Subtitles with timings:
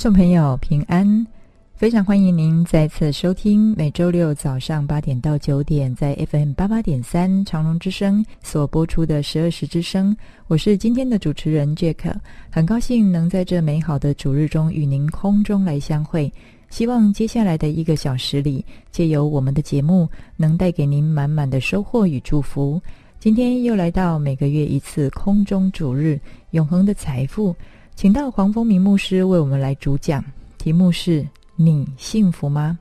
[0.00, 1.26] 听众朋友，平安！
[1.74, 10.16] 非常欢迎您再次收听每周六早上八点到九点，在 FM 八八点三长隆之声所播出的十二时之声。
[10.46, 12.14] 我是今天的主持人 Jack，
[12.48, 16.32] 很高兴能在这美好的主日中与您空中来相会。
[16.70, 22.80] 希望接下来的一个小时里，借由我们的节目，能带给您满满的收获与祝福。
[23.18, 26.18] 今天又来到每个月一次空中主日，
[26.52, 27.54] 永恒的财富。
[28.00, 30.24] 请到黄风明牧师为我们来主讲，
[30.56, 31.22] 题目是
[31.54, 32.78] “你幸福吗？”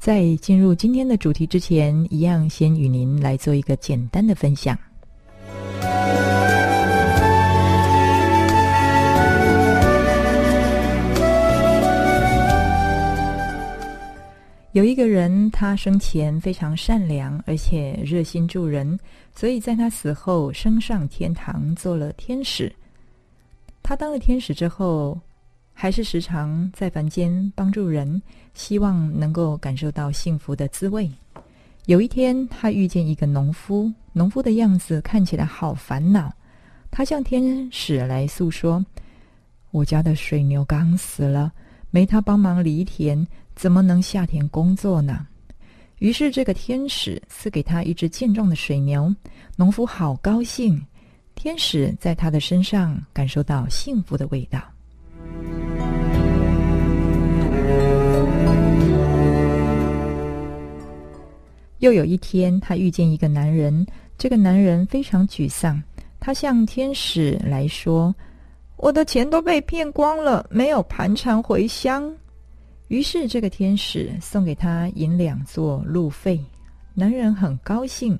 [0.00, 4.74] 在进入今天的主题之前，一样先与您来做一个简单的分享。
[14.72, 18.98] 有一个人，他生前非常善良，而且热心助人，
[19.34, 22.74] 所以在他死后升上天堂，做了天使。
[23.82, 25.20] 他当了天使之后，
[25.74, 28.20] 还是时常在凡间帮助人，
[28.54, 31.10] 希望能够感受到幸福的滋味。
[31.86, 36.32] 有一天，他遇见一个农夫，农夫的样子看起来好烦恼。
[36.90, 38.84] 他向天使来诉说
[39.72, 41.52] ：“我家的水牛刚死了，
[41.90, 43.26] 没他帮忙犁田，
[43.56, 45.26] 怎么能下田工作呢？”
[45.98, 49.12] 于是，这个天使赐给他一只健壮的水牛，
[49.56, 50.80] 农夫好高兴。
[51.34, 54.60] 天使在他的身上感受到幸福的味道。
[61.78, 63.84] 又有一天，他遇见一个男人，
[64.16, 65.82] 这个男人非常沮丧，
[66.20, 68.14] 他向天使来说
[68.78, 72.14] ：“我的钱都被骗光了，没有盘缠回乡。”
[72.86, 76.40] 于是，这个天使送给他银两做路费。
[76.94, 78.16] 男人很高兴，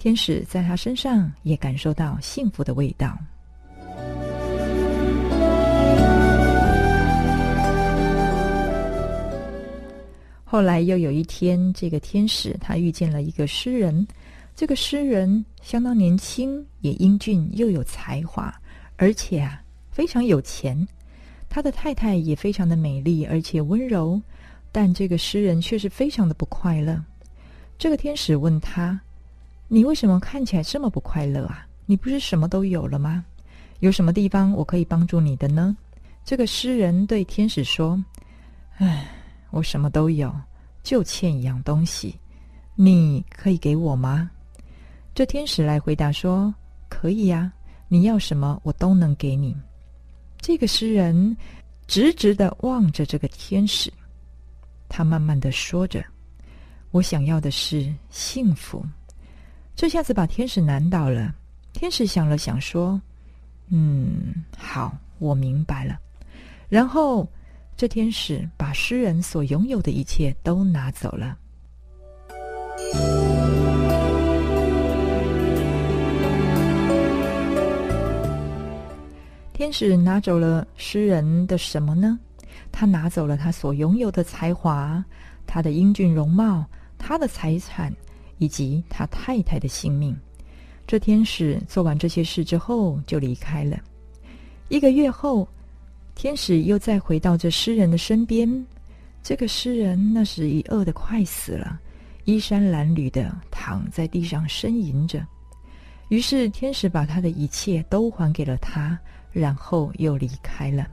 [0.00, 3.18] 天使在他身上也感受到幸福的味道。
[10.42, 14.08] 后来又有一天，这个天使他遇见了一个诗人。
[14.56, 18.58] 这个诗人相当年轻，也英俊又有才华，
[18.96, 20.88] 而且啊非常有钱。
[21.50, 24.18] 他的太太也非常的美丽，而且温柔，
[24.72, 27.04] 但这个诗人却是非常的不快乐。
[27.76, 28.98] 这个天使问他
[29.72, 31.64] ：“你为什么看起来这么不快乐啊？
[31.86, 33.24] 你不是什么都有了吗？
[33.78, 35.76] 有什么地方我可以帮助你的呢？”
[36.26, 37.96] 这个诗人对天使说
[38.78, 39.06] ：“唉，
[39.50, 40.34] 我什么都有，
[40.82, 42.18] 就欠一样东西，
[42.74, 44.28] 你可以给我吗？”
[45.14, 46.52] 这天使来回答说
[46.90, 47.52] ：“可以呀，
[47.86, 49.56] 你要什么我都能给你。”
[50.42, 51.36] 这个诗人
[51.86, 53.88] 直直的望着这个天使，
[54.88, 56.04] 他慢慢的说着
[56.90, 58.84] ：“我想要的是幸福。”
[59.74, 61.34] 这下子把天使难倒了。
[61.72, 63.00] 天使想了想说
[63.70, 65.98] ：“嗯，好，我明白了。”
[66.68, 67.26] 然后
[67.76, 71.36] 这天使把诗人所拥有的一切都拿走了。
[79.52, 82.18] 天使拿走了诗人的什么呢？
[82.72, 85.04] 他拿走了他所拥有的才华，
[85.46, 86.64] 他的英俊容貌，
[86.98, 87.92] 他的财产，
[88.40, 90.18] 以及他太太的性命。
[90.84, 93.80] 这天使做完这些事之后就离开了。
[94.68, 95.46] 一个月后，
[96.16, 98.66] 天使又再回到这诗人的身边。
[99.22, 101.80] 这个诗人那时已饿得快死了，
[102.24, 105.24] 衣衫褴褛的躺在地上呻吟着。
[106.08, 108.98] 于是天使把他的一切都还给了他。
[109.32, 110.88] 然后又离开了。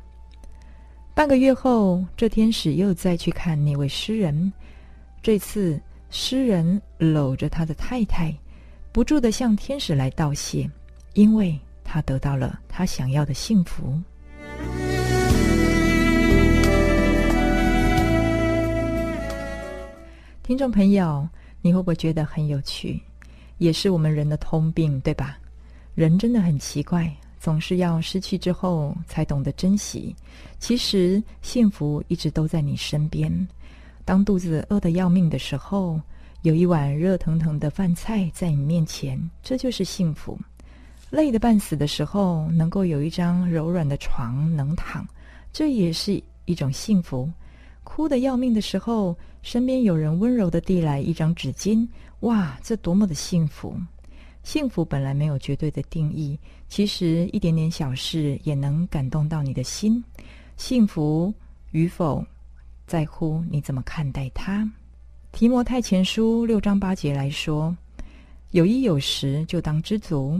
[1.15, 4.53] 半个月后，这天使又再去看那位诗人。
[5.23, 8.33] 这次，诗人搂着他的太太，
[8.91, 10.69] 不住地向天使来道谢，
[11.13, 13.99] 因为他得到了他想要的幸福。
[20.43, 21.27] 听众朋友，
[21.61, 23.01] 你会不会觉得很有趣？
[23.57, 25.37] 也是我们人的通病，对吧？
[25.93, 27.13] 人真的很奇怪。
[27.39, 30.13] 总是要失去之后才懂得珍惜。
[30.57, 33.47] 其实幸福一直都在你身边。
[34.07, 35.99] 当肚子饿得要命的时候，
[36.41, 40.39] 有一碗热腾腾的饭菜在你面前，这就是幸福。
[41.09, 45.05] 累得半死的时候，能够有一张柔软的床能躺，
[45.51, 47.29] 这也是一种幸福。
[47.83, 51.85] 哭得要命的时候，身边有人温柔地递来一张纸巾，
[52.21, 53.75] 哇，这多么的幸福！
[54.41, 56.39] 幸福本来没有绝对的定义，
[56.69, 60.01] 其实一点点小事也能感动到你的心。
[60.55, 61.33] 幸福
[61.71, 62.25] 与否，
[62.87, 64.67] 在乎你怎么看待它。
[65.33, 67.75] 提摩太前书六章八节来说
[68.51, 70.39] ：“有衣有食，就当知足。”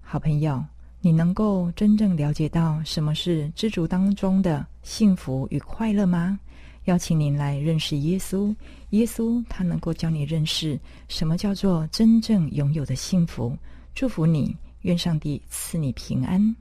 [0.00, 0.64] 好朋友，
[1.00, 6.38] 你能够真正了解到什么是知足当中的幸福与快乐吗？
[6.84, 8.54] 邀请您来认识耶稣，
[8.90, 13.58] 耶稣他能够教你认识什么叫做真正拥有的幸福。
[13.92, 16.54] 祝福你，愿上帝赐你平安。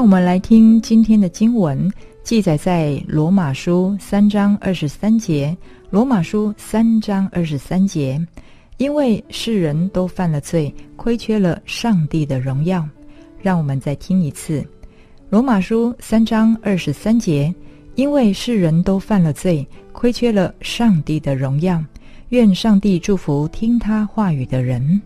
[0.00, 1.92] 让我们来听今天的经文，
[2.22, 5.54] 记载在罗马书三章二十三节。
[5.90, 8.18] 罗马书三章二十三节，
[8.78, 12.82] 因为世人都犯了罪，亏缺了上帝的荣耀。
[13.42, 14.66] 让我们再听一次，
[15.28, 17.54] 罗马书三章二十三节，
[17.94, 21.78] 因为世人都犯了罪，亏缺了上帝的荣耀。
[22.30, 25.02] 愿上帝祝福听他话语的人。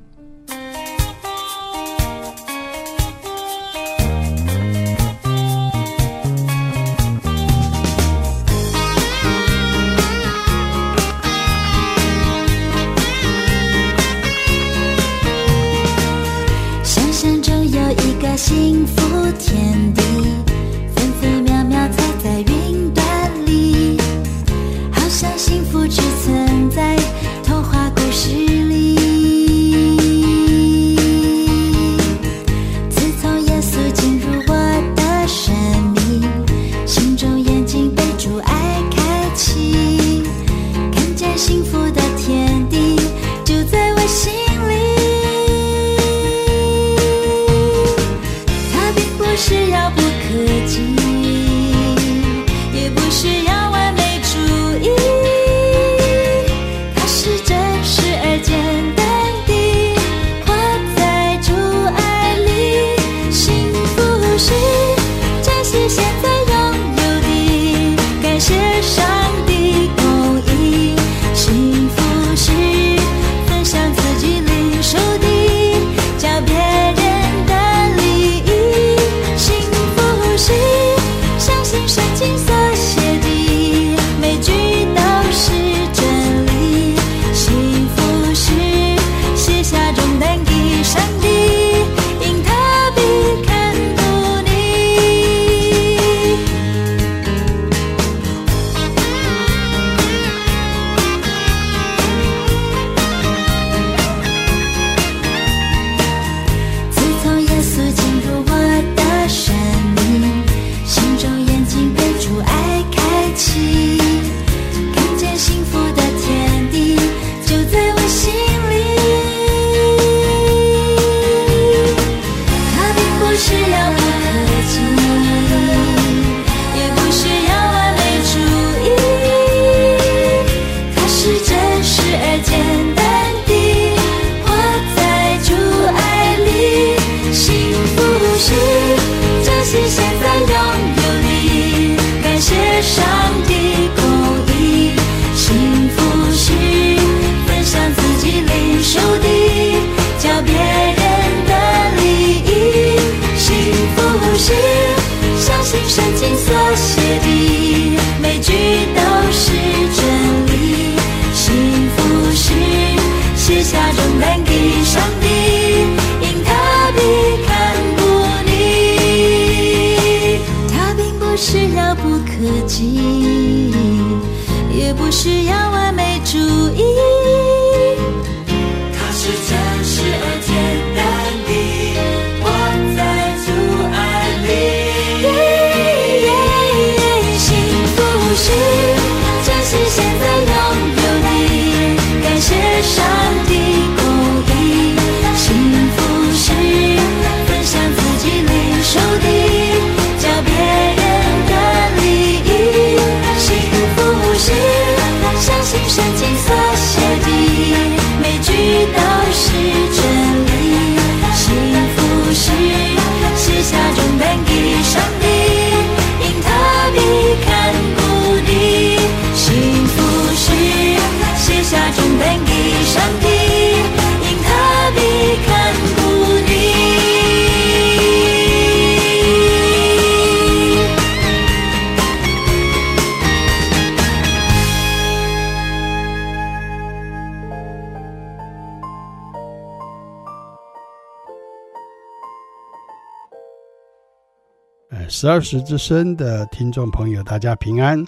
[245.25, 248.05] 十二时之声的听众朋友，大家平安。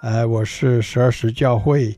[0.00, 1.94] 呃，我是十二时教会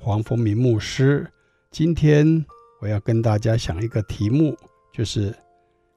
[0.00, 1.24] 黄风明牧师。
[1.70, 2.44] 今天
[2.80, 4.56] 我要跟大家讲一个题目，
[4.92, 5.32] 就是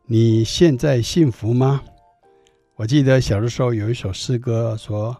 [0.05, 1.81] 你现在幸福吗？
[2.75, 5.17] 我记得小的时候有一首诗歌说：“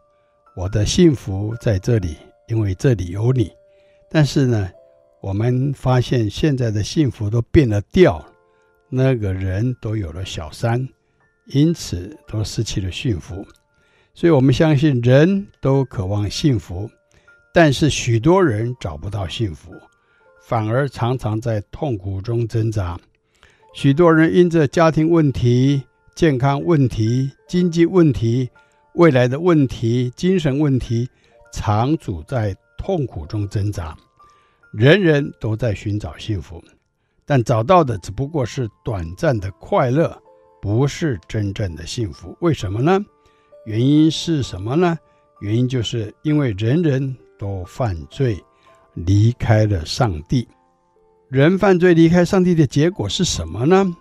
[0.56, 2.16] 我的幸福在这里，
[2.48, 3.52] 因为这里有你。”
[4.08, 4.70] 但是呢，
[5.20, 8.24] 我们发现现在的幸福都变了调，
[8.88, 10.88] 那个人都有了小三。
[11.48, 13.46] 因此都失去了幸福。
[14.14, 16.90] 所以，我们相信人都渴望幸福，
[17.54, 19.74] 但是许多人找不到幸福，
[20.42, 23.00] 反而常常在痛苦中挣扎。
[23.74, 25.82] 许多人因着家庭问题、
[26.16, 28.48] 健康问题、经济问题、
[28.94, 31.10] 未来的问题、精神问题，
[31.52, 33.98] 常处在痛苦中挣扎。
[34.72, 36.64] 人人都在寻找幸福，
[37.26, 40.22] 但找到的只不过是短暂的快乐，
[40.64, 42.34] 不是真正的幸福。
[42.40, 42.98] 为什么呢？
[43.66, 44.98] 原因是什么呢？
[45.42, 48.42] 原因就是因为人人都犯罪，
[48.94, 50.48] 离开了上帝。
[51.28, 53.94] 人犯罪离开上帝的结果是什么呢？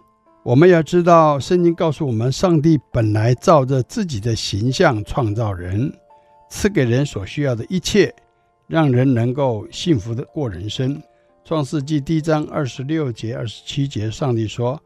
[0.44, 5.92] 我们要知道，圣经告诉我们，上帝本来照着自己的形象创造人，
[6.48, 8.14] 赐给人所需要的一切，
[8.68, 11.02] 让人能够幸福的过人生。
[11.44, 14.80] 创世纪第一章二十六节、二十七节，上帝说：“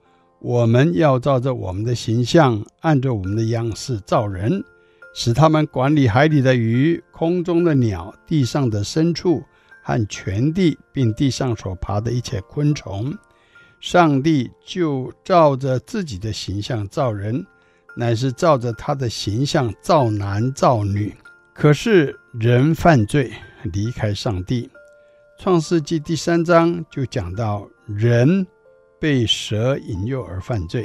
[0.46, 4.62] 我们要照着我们的形象，按着我们的样式造人，
[5.12, 9.42] 使他们管理海里的鱼、空中的鸟、地上的牲畜。”
[9.82, 13.16] 和全地，并地上所爬的一切昆虫，
[13.80, 17.46] 上帝就照着自己的形象造人，
[17.96, 21.14] 乃是照着他的形象造男造女。
[21.54, 23.32] 可是人犯罪，
[23.72, 24.68] 离开上帝。
[25.38, 28.44] 创世纪第三章就讲到人
[29.00, 30.84] 被蛇引诱而犯罪。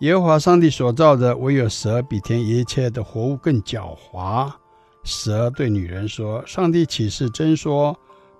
[0.00, 4.52] 耶和华上帝所造的，唯有蛇比田一切的活物更狡猾。
[5.04, 7.96] 蛇对女人说：“上帝岂是真说？”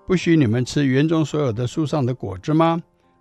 [0.07, 2.81] 不许你们吃园中所有的树上的果子吗？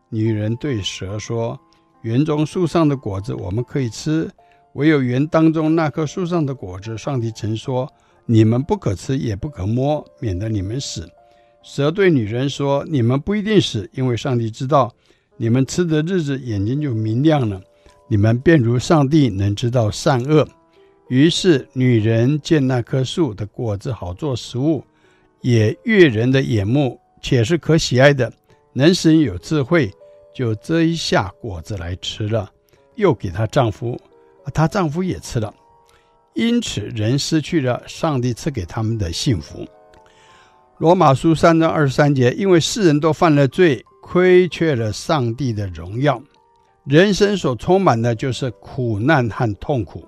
[0.10, 1.60] 女人对蛇说
[2.04, 4.30] ：“园中树上的果子我们可以吃，
[4.74, 7.92] 唯有园当中那棵树上的果子，上帝曾说
[8.26, 11.10] 你们不可吃，也不可摸，免得你们死。”
[11.64, 14.94] 蛇对女人说：“你们不一定死，因为上帝知道
[15.38, 17.62] 你们吃的日子，眼睛就明亮了，
[18.08, 20.48] 你们便如上帝能知道善恶。”
[21.10, 24.84] 于是女人见那棵树的果子好做食物。
[25.42, 28.34] 也悦人的眼目，且是可喜爱的，
[28.74, 29.94] 能使人有智慧，
[30.34, 32.50] 就摘下果子来吃了，
[32.96, 33.96] 又给她丈夫，
[34.52, 35.54] 她丈夫也吃了。
[36.34, 39.64] 因此，人失去了上帝赐给他们的幸福。
[40.80, 46.22] 罗马书三章二十三节，因为世人都犯了罪，亏缺了上帝的荣耀，
[46.84, 50.08] 人生所充满的就是苦难和痛苦。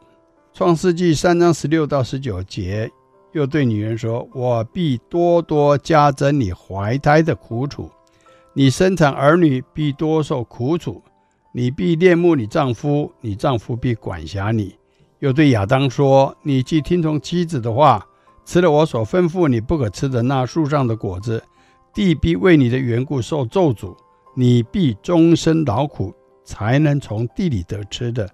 [0.53, 2.89] 创世纪三章十六到十九节。
[3.31, 7.89] 又对女人说：“我必多多加增你怀胎的苦楚，
[8.53, 11.01] 你生产儿女必多受苦楚。
[11.51, 14.75] 你必恋慕你丈夫，你丈夫必管辖你。”
[15.19, 18.05] 又对亚当说：“你既听从妻子的话，
[18.45, 21.43] 吃了我所吩咐你不可吃的那树上的果子，
[21.97, 23.97] 地必为你的缘故受咒诅，
[24.35, 26.13] 你必终身劳苦，
[26.45, 28.29] 才能从地里得吃的。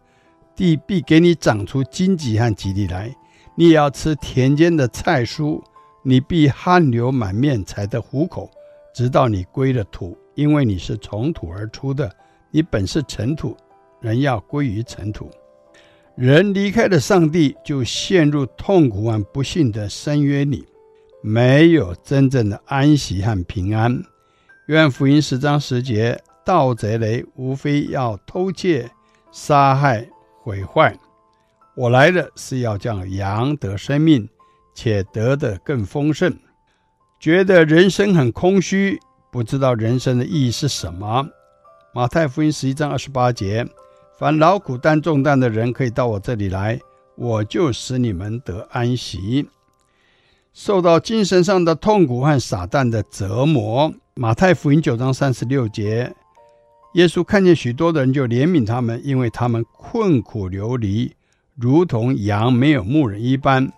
[0.54, 3.16] 地必给你长出荆棘和蒺藜来。”
[3.56, 5.64] 你也要吃田间的菜蔬，
[6.04, 8.52] 你必汗流满面才得糊口，
[8.94, 12.14] 直到你归了土，因为你是从土而出的，
[12.52, 13.56] 你本是尘土，
[14.02, 15.32] 人要归于尘土。
[16.18, 20.66] 人离开了上帝，就陷入痛苦和不幸的深渊里，
[21.26, 24.04] 没有真正的安息和平安。
[24.68, 28.92] 约翰福音十章十节，盗贼来，无非要偷窃、
[29.32, 30.06] 杀害、
[30.42, 30.94] 毁坏。
[31.76, 34.28] 我来了是要将羊得生命，
[34.76, 36.38] 且得的更丰盛。
[37.22, 39.00] 觉得人生很空虚，
[39.32, 41.26] 不知道人生的意义是什么。
[41.94, 43.66] 马太福音十一章二十八节：
[44.20, 46.78] 凡劳苦担重担的人，可以到我这里来，
[47.16, 49.48] 我就使你们得安息。
[50.54, 53.92] 受到精神上的痛苦和撒旦的折磨。
[54.14, 56.14] 马太福音九章三十六节：
[56.94, 61.12] 耶稣看见许多的人，就怜悯他们，因为他们困苦流离。
[61.56, 63.72] 如同羊没有牧人一般，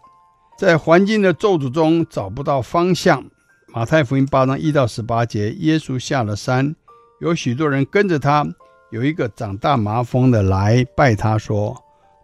[0.57, 3.23] 在环境的咒诅中找不到方向。
[3.67, 6.75] 马太福音八章一到十八节，耶稣下了山，
[7.21, 8.45] 有许多人跟着他。
[8.91, 11.75] 有一个长大麻风的来拜他说：“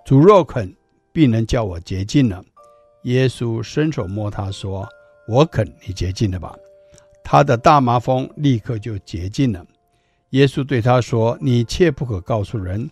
[0.06, 0.74] 主若肯，
[1.12, 2.44] 必能叫我洁净了。”
[3.04, 4.88] 耶稣伸手摸他说
[5.28, 6.56] ：“我肯，你洁净了吧。”
[7.24, 9.66] 他的大麻风立刻就洁净了。
[10.32, 12.90] 耶稣对他说：“你切不可告诉人。”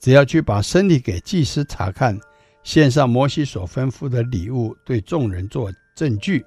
[0.00, 2.18] 只要去把身体给祭司查看，
[2.64, 6.44] 献上摩西所吩咐的礼物，对众人做证据。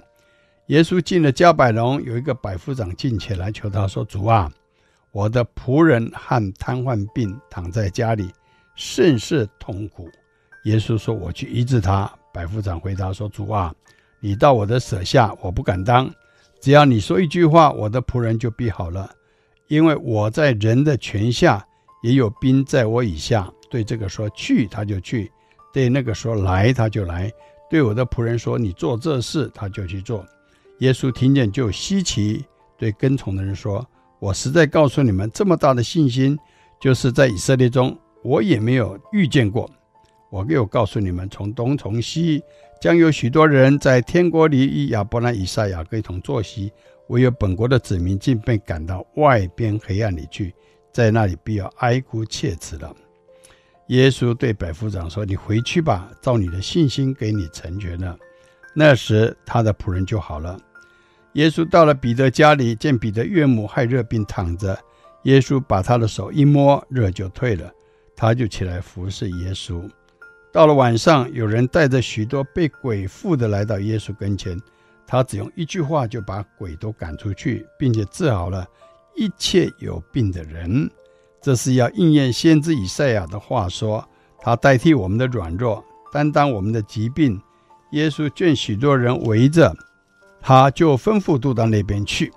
[0.68, 4.52] 耶稣进了迦百农，有一个百夫长进前来求他说：“主啊，
[5.12, 8.30] 我的仆人患瘫痪病，躺在家里，
[8.76, 10.10] 甚是痛苦。”
[10.66, 13.74] 耶稣说：“我去医治他。”百夫长回答说：“主啊，
[14.20, 16.14] 你到我的舍下，我不敢当。
[16.60, 19.10] 只要你说一句话，我的仆人就必好了，
[19.70, 21.66] 因为我在人的权下。”
[22.04, 25.28] 也有兵在我以下，对这个说去，他就去；
[25.74, 27.32] 对那个说来，他就来；
[27.68, 30.24] 对我的仆人说你做这事，他就去做。
[30.82, 32.46] 耶稣听见就稀奇，
[32.78, 33.84] 对跟从的人说
[34.22, 36.38] ：“我实在告诉你们，这么大的信心，
[36.80, 39.68] 就是在以色列中，我也没有遇见过。
[40.36, 42.44] 我又告诉你们，从东从西，
[42.82, 46.70] 将有许多人在天国里与亚伯兰、以撒、雅各一同坐席。
[47.08, 50.54] 唯有本国的子民竟被赶到外边黑暗里去，
[50.92, 52.94] 在那里必要哀哭切齿了。”
[53.88, 58.18] 耶稣对百夫长说：“你回去吧，照你的信心给你成全了。”
[58.76, 60.60] 那时他的仆人就好了。
[61.34, 64.78] 耶稣到了彼得家里，见彼得岳母害热病躺着，
[65.24, 67.72] 耶稣把他的手一摸，热就退了，
[68.18, 69.90] 他就起来服侍耶稣。
[70.56, 74.58] 到了晚上，有人带着许多被鬼附的来到耶稣跟前，
[75.06, 78.66] 他只用一句话就把鬼都赶出去，并且治好了
[79.18, 80.90] 一切有病的人。
[81.42, 84.08] 这是要应验先知以赛亚的话说
[84.40, 87.38] ：“他代替我们的软弱，担当我们的疾病。”
[87.92, 89.76] 耶稣见许多人围着。
[90.40, 92.32] 他就吩咐渡到那边去。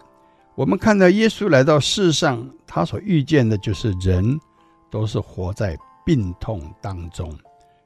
[0.56, 4.36] 我们看到耶稣来到世上，他所遇见的就是人
[4.90, 7.32] 都是活在病痛当中，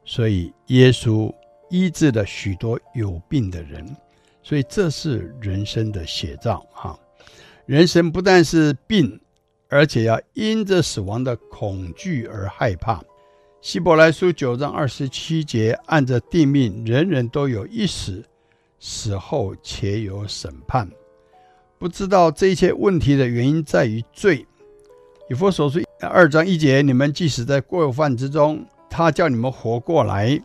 [0.04, 1.32] 所以耶稣
[1.70, 3.84] 医治了许多有病的人。
[4.42, 6.98] 所以这是人生的写照哈。
[7.64, 9.20] 人生不但是病，
[9.68, 13.00] 而且要因着死亡的恐惧而害怕。
[13.60, 18.24] 希伯来书九章二十七节，按着定命，人人都有一死。
[18.80, 20.90] 死后且有审判，
[21.78, 24.44] 不知道这一切问题的原因在于罪。
[25.30, 30.38] 以弗所书二章一节：你们即使在过犯之中，他叫你们活过来。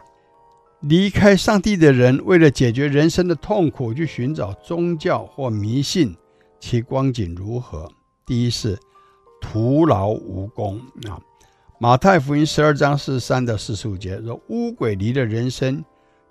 [0.79, 6.15] 离开上帝的人，为了解决人生的痛苦，去寻找宗教或迷信，
[6.59, 7.91] 其光景如何？
[8.25, 8.79] 第一是
[9.41, 10.79] 徒劳无功
[11.09, 11.19] 啊！
[11.77, 15.83] 马太福音十二章四十三到四十五节说：乌鬼离了人生。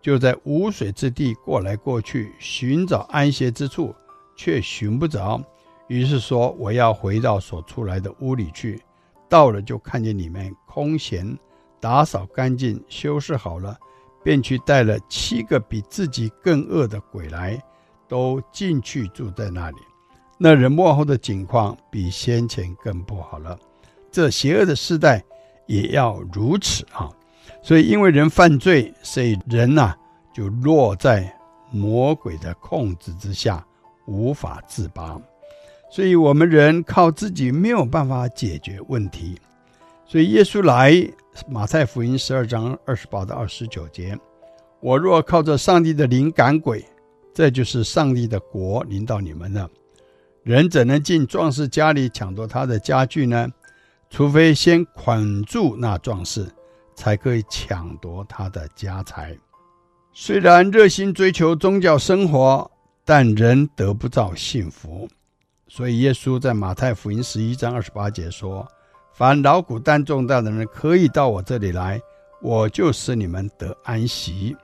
[0.02, 3.92] 就在无水之地过来过去，寻找安歇之处，
[4.36, 5.42] 却寻不着。
[5.88, 8.80] 于是说：“我要回到所出来的屋里去。”
[9.28, 11.36] 到了，就看见里面空闲，
[11.80, 13.76] 打扫干净，修饰好了，
[14.24, 17.62] 便去带了七个比自己更恶的鬼来，
[18.08, 19.76] 都进去住在那里。
[20.38, 23.58] 那人末后的景况比先前更不好了。
[24.10, 25.22] 这邪恶的世代
[25.66, 27.10] 也要如此啊！
[27.62, 29.94] 所以，因为人犯罪，所以人呐、
[30.34, 31.34] 就落在
[31.70, 33.64] 魔鬼的控制之下，
[34.06, 35.20] 无法自拔。
[35.90, 39.38] 所以，我们人靠自己没有办法解决问题。
[40.06, 40.92] 所以，耶稣来，
[41.48, 44.16] 马太福音十二章二十八到二十九节：
[44.80, 46.84] 我若靠着上帝的灵赶鬼，
[47.34, 49.68] 这就是上帝的国临到你们了。
[50.42, 53.48] 人怎能进壮士家里抢夺他的家具呢？
[54.08, 56.46] 除非先捆住那壮士。
[56.98, 59.36] 才可以抢夺他的家财。
[60.14, 62.70] 虽然热心追求宗教生活，
[63.04, 65.06] 但人得不到幸福。
[65.68, 68.66] 所以耶稣在马太福音十一章二十八节说
[69.16, 72.00] ：“凡劳苦担重担的人，可以到我这里来，
[72.42, 74.56] 我就使你们得安息。”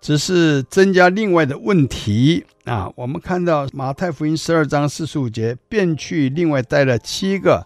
[0.00, 2.90] 只是增加另外的问题啊！
[2.96, 7.62] 我们看到马太福音十二章四十五节，便去另外带了七个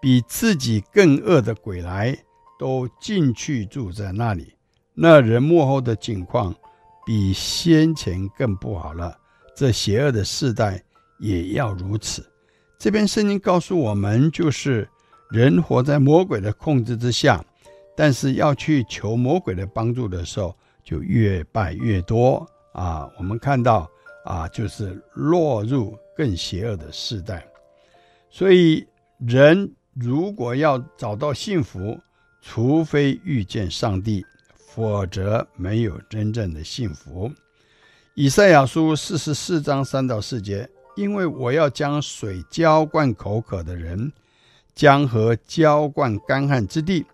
[0.00, 2.16] 比自己更恶的鬼来。
[2.56, 4.54] 都进去住在那里，
[4.94, 6.54] 那人末后的境况
[7.04, 9.18] 比先前更不好了。
[9.56, 10.80] 这邪恶的世代
[11.18, 12.24] 也要如此。
[12.78, 14.88] 这边圣经告诉我们，就是
[15.34, 17.44] 人活在魔鬼的控制之下，
[17.96, 23.10] 但是要去求魔鬼的帮助的时候，就越败越多啊。
[23.18, 23.90] 我们看到
[24.24, 27.44] 啊，就是落入更邪恶的世代。
[28.30, 28.86] 所以，
[29.26, 31.98] 人如果要找到幸福，
[32.40, 34.24] 除非遇见上帝，
[34.68, 37.28] 否则没有真正的幸福。
[38.14, 44.12] 以赛亚书四十四章三到四节：因为我要将水浇灌口渴的人，
[44.74, 47.04] 江河浇灌干旱之地。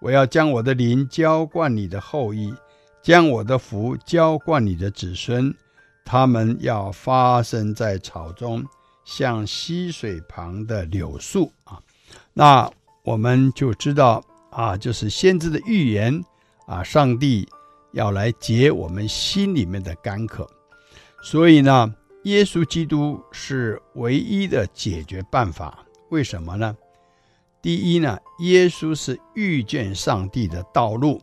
[0.00, 2.54] 我要将我的灵浇灌你的后裔，
[3.02, 5.54] 将我的福浇灌你的子孙。
[6.04, 8.64] 他们要发生在草中，
[9.04, 11.80] 像溪水旁的柳树啊。
[12.32, 12.70] 那
[13.02, 14.22] 我们就知道。
[14.52, 16.24] 啊，就是先知的预言
[16.66, 17.48] 啊，上帝
[17.92, 20.44] 要来解我们心里面的干渴，
[21.22, 21.94] 所以呢，
[22.24, 25.86] 耶稣基督是唯一的解决办法。
[26.08, 26.76] 为什么呢？
[27.62, 31.20] 第一呢，耶稣是遇见上帝的道路。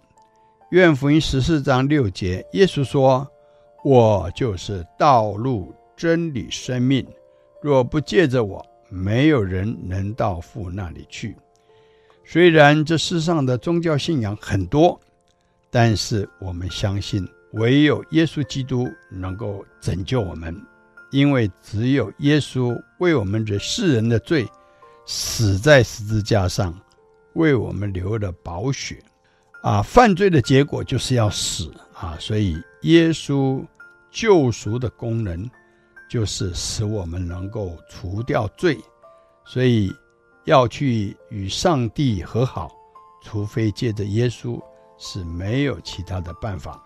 [0.69, 3.27] 愿福音十四章六节，耶稣说
[3.83, 7.03] ：“我就是道路、真理、生命，
[7.59, 11.35] 若不借着我，没有人能到父那里去。”
[12.23, 14.99] 虽然这世上的宗教信仰很多，
[15.71, 20.55] 但是我们相信，唯有耶稣基督能够拯救我们，
[21.09, 24.45] 因为只有耶稣为我们这世人的罪
[25.07, 26.77] 死在十字架上，
[27.33, 29.01] 为我们流了宝血。
[29.63, 33.65] 啊，犯罪的结果就是要死啊，所以耶稣
[34.11, 35.49] 救赎的功能
[36.09, 38.77] 就是使我们能够除掉罪，
[39.45, 39.91] 所以
[40.45, 42.71] 要去与上帝和好，
[43.23, 44.61] 除非借着耶稣，
[44.97, 46.81] 是没有其他的办法。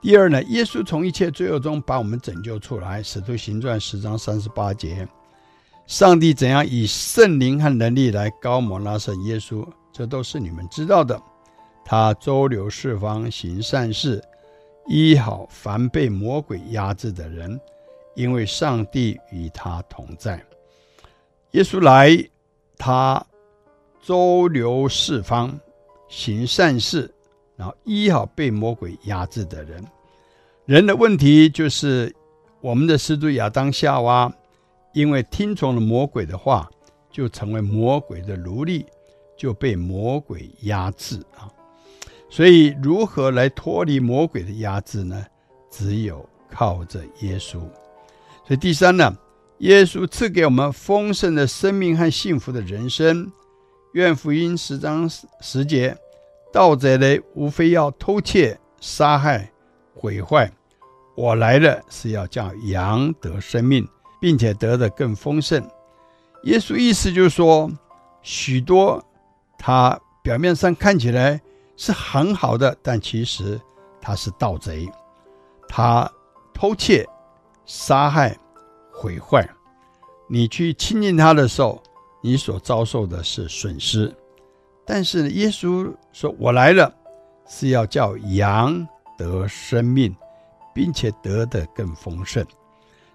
[0.00, 5.06] 第二呢，耶稣从一切罪恶中把我们拯救出来，《使徒行传》十章三十八节，
[5.86, 11.20] 上帝怎样以圣灵和能力来高摩拉圣耶稣，这都是你们知道的。
[11.84, 14.22] 他周流四方行善事，
[14.86, 17.60] 医好凡被魔鬼压制的人，
[18.14, 20.42] 因为上帝与他同在。
[21.50, 22.16] 耶稣来，
[22.78, 23.22] 他
[24.00, 25.58] 周流四方
[26.08, 27.12] 行善事，
[27.56, 29.84] 然后医好被魔鬼压制的人。
[30.64, 32.14] 人的问题就是，
[32.60, 34.32] 我们的始祖亚当夏娃，
[34.92, 36.68] 因为听从了魔鬼的话，
[37.10, 38.86] 就成为魔鬼的奴隶，
[39.36, 41.48] 就被魔鬼压制啊。
[42.30, 45.26] 所以，如何来脱离魔鬼的压制呢？
[45.70, 47.60] 只有靠着耶稣。
[48.46, 49.16] 所以，第三呢，
[49.58, 53.30] 耶稣赐给我们丰盛的生命和幸福的人生。
[53.92, 55.06] 愿福音十章
[55.40, 55.94] 十节，
[56.50, 59.50] 盗贼来无非要偷窃、杀害、
[59.94, 60.50] 毁坏。
[61.14, 63.86] 我来了是要叫羊得生命，
[64.22, 65.60] 并且得的更丰盛。
[66.44, 67.70] 耶稣意思就是说，
[68.22, 69.04] 许多
[69.58, 71.38] 他表面上看起来。
[71.74, 73.60] 是很好的，但其实
[74.00, 74.88] 他是盗贼，
[75.66, 76.08] 他
[76.54, 77.04] 偷窃、
[77.64, 78.38] 杀害、
[78.92, 79.48] 毁坏。
[80.28, 81.82] 你去亲近他的时候，
[82.22, 84.14] 你所遭受的是损失。
[84.84, 86.94] 但是耶稣说：“我来了，
[87.48, 88.86] 是要叫羊
[89.18, 90.14] 得生命，
[90.72, 92.46] 并且得的更丰盛。”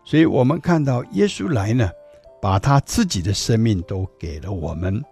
[0.10, 1.92] 所以，我们看到耶稣来呢，
[2.42, 5.04] 把他自己的生命都给了我们。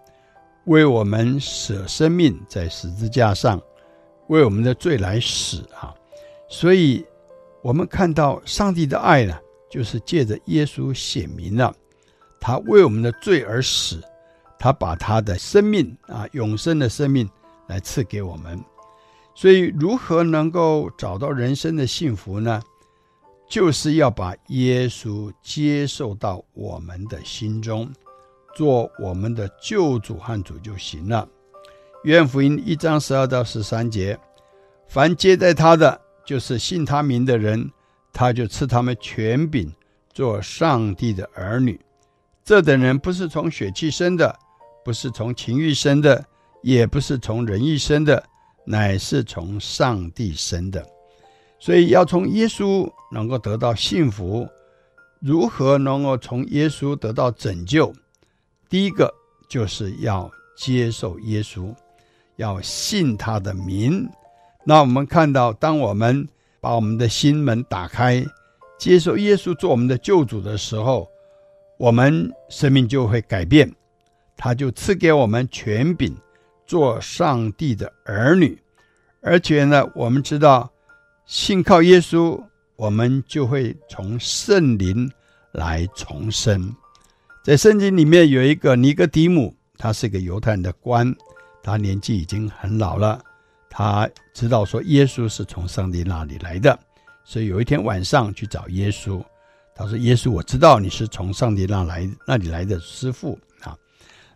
[0.64, 3.60] 为我们舍生命在十字架上，
[4.28, 5.92] 为我们的罪来死啊！
[6.48, 7.04] 所以，
[7.60, 11.74] 我们看到上帝的爱呢，就是借着耶稣显明了，
[12.40, 14.02] 他为我们的罪而死，
[14.58, 17.28] 他把他的生命啊，永生的生命
[17.66, 18.58] 来赐给我们。
[19.34, 22.62] 所以，如何能够找到人生的幸福呢？
[23.48, 27.90] 就是要把耶稣接受到我们的心中。
[28.54, 31.28] 做我们的救主和主就行了。
[32.04, 34.18] 愿福音一章十二到十三节，
[34.88, 37.70] 凡接待他的，就是信他名的人，
[38.14, 39.70] 他就赐他们权柄，
[40.10, 41.78] 做上帝的儿女。
[42.42, 44.34] 这等人不是从血气生的，
[44.82, 46.24] 不是从情欲生的，
[46.62, 48.24] 也不是从人意生的，
[48.64, 50.82] 乃是从上帝生的。
[51.58, 54.48] 所以要从耶稣能够得到幸福，
[55.20, 57.92] 如何能够从耶稣得到拯救？
[58.68, 59.12] 第一个
[59.48, 61.74] 就是要接受耶稣，
[62.36, 64.08] 要信他的名。
[64.64, 66.28] 那我们看到，当我们
[66.60, 68.24] 把我们的心门打开，
[68.78, 71.08] 接受耶稣做我们的救主的时候，
[71.78, 73.72] 我们生命就会改变。
[74.36, 76.14] 他就赐给我们权柄，
[76.66, 78.60] 做上帝的儿女。
[79.22, 80.70] 而且呢，我们知道，
[81.26, 82.40] 信靠耶稣，
[82.76, 85.10] 我们就会从圣灵
[85.52, 86.72] 来重生。
[87.44, 91.12] 在圣经里面有一个尼哥底母，他是个犹太人的官，
[91.64, 93.20] 他年纪已经很老了，
[93.68, 96.78] 他知道说耶稣是从上帝那里来的，
[97.24, 99.20] 所以有一天晚上去找耶稣，
[99.74, 103.76] 他说：“耶稣，我知道你是从上帝那来那里来的师傅啊。”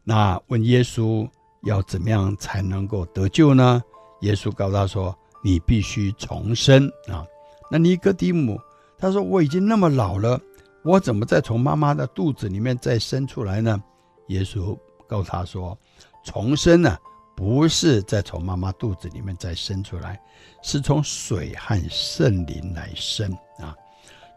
[0.02, 1.28] 那问耶稣
[1.62, 3.80] 要怎么样才能够得救呢？
[4.22, 7.26] 耶稣告诉他说：“你必须重生啊。”
[7.70, 8.60] 那尼哥底母
[8.98, 10.40] 他说：“我已经那么老了。”
[10.82, 13.82] 我怎么再从妈妈的肚子里面再生出来呢？
[14.28, 14.74] 耶稣
[15.06, 15.76] 告诉他说
[16.24, 16.96] ：“重生呢，
[17.36, 20.18] 不是再从妈妈肚子里面再生出来，
[20.62, 23.76] 是从水和圣灵来生啊。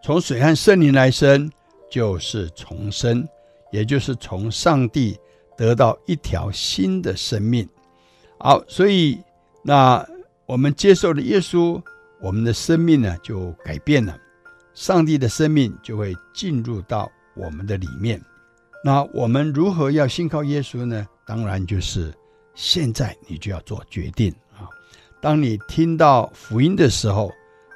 [0.04, 1.50] 从水和圣灵来生，
[1.90, 3.26] 就是重生，
[3.72, 5.18] 也就是从上帝
[5.56, 7.66] 得到一条新的生命。
[8.38, 9.18] 好，所以
[9.62, 10.06] 那
[10.46, 11.82] 我们接受了耶稣，
[12.20, 14.18] 我们的生命呢就改变了。”
[14.74, 18.20] 上帝的生命就会进入到我们的里面。
[18.84, 21.08] 那我们如何要信靠耶稣呢？
[21.26, 22.14] 当然就是
[22.56, 24.68] 现在你就要做决定啊！
[25.22, 27.32] 当你听到福音的时候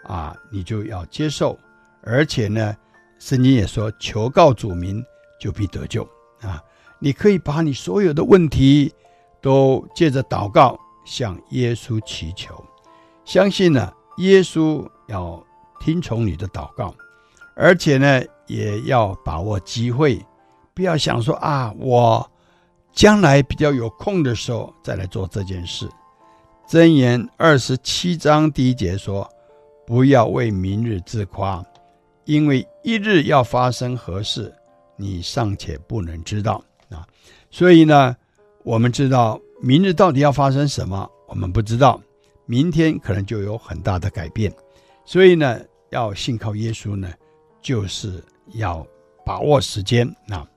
[0.06, 1.58] 啊，你就要接受。
[2.02, 2.76] 而且呢，
[3.20, 5.04] 圣经也说：“求告主名，
[5.40, 6.04] 就必得救。”
[6.42, 6.62] 啊，
[7.00, 8.92] 你可以把你所有的问题
[9.40, 10.78] 都借着祷告
[11.08, 12.62] 向耶稣祈求，
[13.24, 15.42] 相信呢，耶稣要
[15.80, 16.94] 听从你的祷告，
[17.56, 20.24] 而且呢，也要把握机会，
[20.74, 22.30] 不要想说啊，我
[22.92, 25.90] 将来比较有空的时候再来做这件事。
[26.68, 29.28] 箴言二十七章第一节说
[29.88, 31.66] ：“不要为明日自夸，
[32.26, 34.54] 因为一日要发生何事，
[34.98, 37.08] 你尚且不能知道啊。”
[37.50, 38.14] 所以呢，
[38.64, 42.02] 我们知道明日到底要发生什么，我们不知道。
[42.46, 44.54] 明天可能就有很大的改变，
[45.04, 47.12] 所以呢，要信靠耶稣呢，
[47.62, 48.86] 就是要
[49.26, 50.48] 把握时间啊。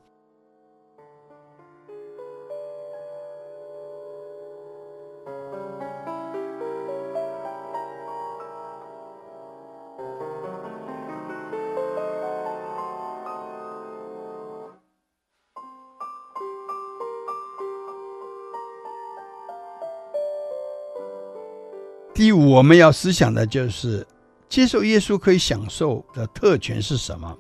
[22.21, 24.07] 第五，我们要思想的就是
[24.47, 27.35] 接受耶稣可以享受的特权是什么？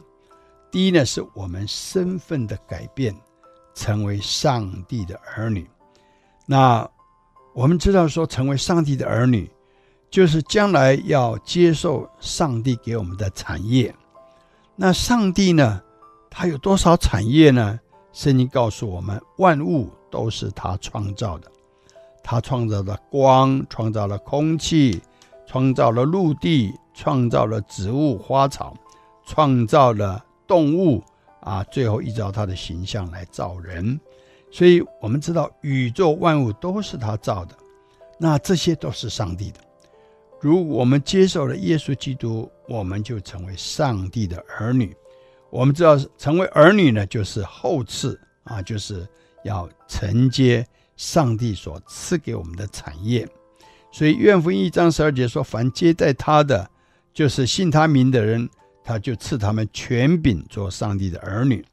[0.71, 3.15] 第一呢，是我们身份的改变，
[3.75, 5.69] 成为上帝的儿女。
[6.47, 6.89] 那
[7.53, 9.51] 我们知道说，成为上帝的儿女，
[10.11, 13.95] 就是将来要接受上帝给我们的产业。
[14.77, 15.83] 那上帝呢，
[16.31, 17.79] 他有多少产业呢？
[18.15, 21.53] 圣经告诉我们，万物都是他创造的。
[22.23, 25.01] 他创造了光，创造了空气，
[25.47, 28.77] 创造了陆地，创造了植物花草，
[29.27, 31.03] 创造了动物
[31.41, 33.99] 啊，最后依照他的形象来造人。
[34.53, 37.57] 所以，我们知道宇宙万物都是他造的，
[38.19, 39.61] 那这些都是上帝的。
[40.41, 44.97] 如我们接受了耶稣基督，我们就成为上帝的儿女。
[45.51, 49.07] 我们知道，成为儿女呢，就是后赐啊，就是
[49.45, 50.67] 要承接。
[51.01, 53.27] 上帝所赐给我们的产业，
[53.91, 56.71] 所以愿福音一章十二节说：“凡接待他的，
[57.15, 58.47] 就是信他名的人，
[58.85, 61.65] 他就赐他们权柄做上帝的儿女。”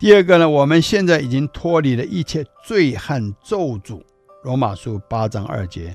[0.00, 4.02] 第二个呢，我们现在已经脱离了一切罪和咒诅。
[4.42, 5.94] 罗马书八章二节，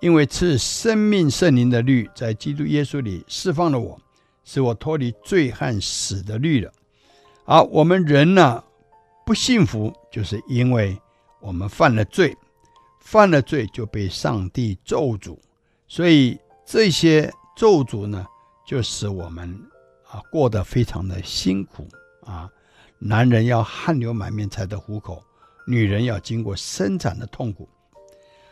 [0.00, 3.98] 因为赐生命圣灵的律在基督耶稣里释放了我，
[4.44, 6.70] 使我脱离罪和死的律了。
[7.46, 8.62] 而我们人呢，
[9.24, 11.00] 不幸福，就是因为。
[11.40, 12.36] 我们犯了罪，
[13.00, 15.38] 犯了罪就被上帝咒诅，
[15.86, 18.26] 所以这些咒诅呢，
[18.66, 19.58] 就使我们
[20.08, 21.86] 啊过得非常的辛苦
[22.24, 22.50] 啊。
[22.98, 25.22] 男人要汗流满面才得糊口，
[25.66, 27.68] 女人要经过生产的痛苦。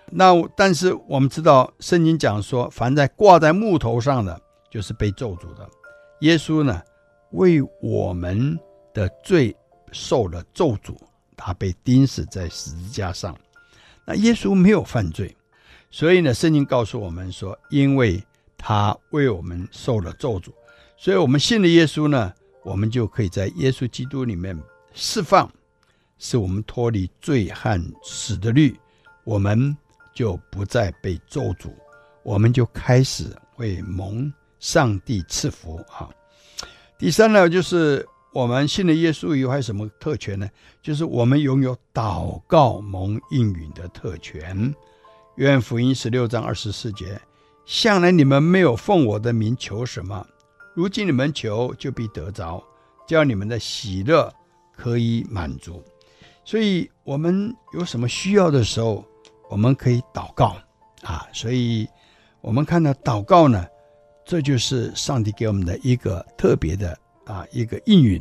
[0.09, 5.68] 那但是我们知道，圣经讲说，凡在挂在木头上的，就是被咒诅的。
[6.20, 6.80] 耶稣呢，
[7.32, 8.57] 为我们
[8.95, 9.55] 的罪
[9.91, 10.97] 受了咒诅。
[11.37, 13.37] 他被钉死在十字架上，
[14.07, 15.37] 那耶稣没有犯罪，
[15.91, 18.24] 所以呢，圣经告诉我们说，因为
[18.57, 20.51] 他为我们受了咒诅，
[20.97, 22.32] 所以我们信了耶稣呢，
[22.64, 24.59] 我们就可以在耶稣基督里面
[24.95, 25.51] 释放，
[26.18, 28.74] 使我们脱离罪和死的律，
[29.24, 29.76] 我们
[30.14, 31.70] 就不再被咒诅，
[32.22, 33.26] 我们就开始
[33.57, 36.09] 为蒙上帝赐福啊。
[36.99, 38.05] 第三呢，就是。
[38.37, 40.47] 我们信了耶稣以后还有什么特权呢？
[40.82, 44.74] 就是我们拥有祷告蒙应允的特权。
[45.37, 47.18] 约翰福音十六章二十四节：
[47.64, 50.22] 向来你们没有奉我的名求什么，
[50.74, 52.62] 如今你们求就必得着，
[53.09, 54.30] 叫你们的喜乐
[54.76, 55.82] 可以满足。
[56.45, 59.03] 所以，我们有什么需要的时候，
[59.49, 60.55] 我们可以祷告
[61.01, 61.26] 啊。
[61.32, 61.89] 所以，
[62.43, 63.64] 我们看到祷告呢，
[64.26, 66.95] 这就是上帝给我们的一个特别的。
[67.26, 68.20] 啊，一个应允，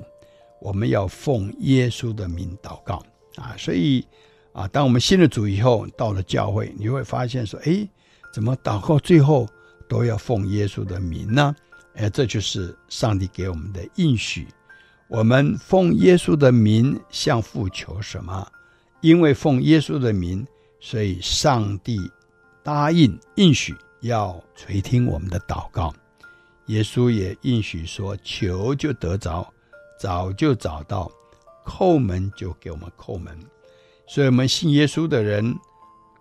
[0.59, 3.01] 我们要奉耶稣的名祷告
[3.37, 3.55] 啊！
[3.57, 4.05] 所以
[4.51, 7.87] 啊，当我们信了主以后，到了教会，你会发现说，哎，
[8.33, 9.47] 怎么祷告最后
[9.87, 11.55] 都要奉耶稣的名呢？
[11.95, 14.47] 哎，这就是上帝给我们的应许。
[15.07, 18.45] 我们奉耶稣的名向父求什么？
[19.01, 20.45] 因为奉耶稣的名，
[20.79, 21.99] 所以上帝
[22.63, 25.93] 答应应许要垂听我们的祷告。
[26.67, 29.47] 耶稣也应许说：“求就得着，
[29.99, 31.11] 找就找到，
[31.63, 33.37] 叩门就给我们叩门。”
[34.07, 35.55] 所以，我们信耶稣的人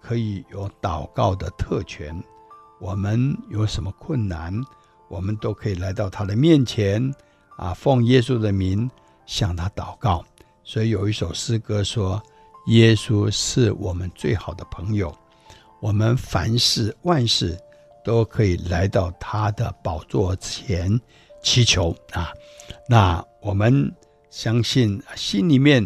[0.03, 2.15] 可以有祷告的特权。
[2.81, 4.53] 我们有什么困难，
[5.09, 7.15] 我们都可以来到他的面前，
[7.57, 8.91] 啊，奉耶稣的名
[9.25, 10.23] 向他祷告。
[10.63, 12.23] 所以有一首诗歌说
[12.69, 15.15] ：“耶稣是我们最好的朋友，
[15.81, 17.59] 我们凡事万事。”
[18.05, 21.01] 都可以来到他的宝座前
[21.43, 22.33] 祈求啊！
[22.89, 23.93] 那我们
[24.31, 25.83] 相信，心里面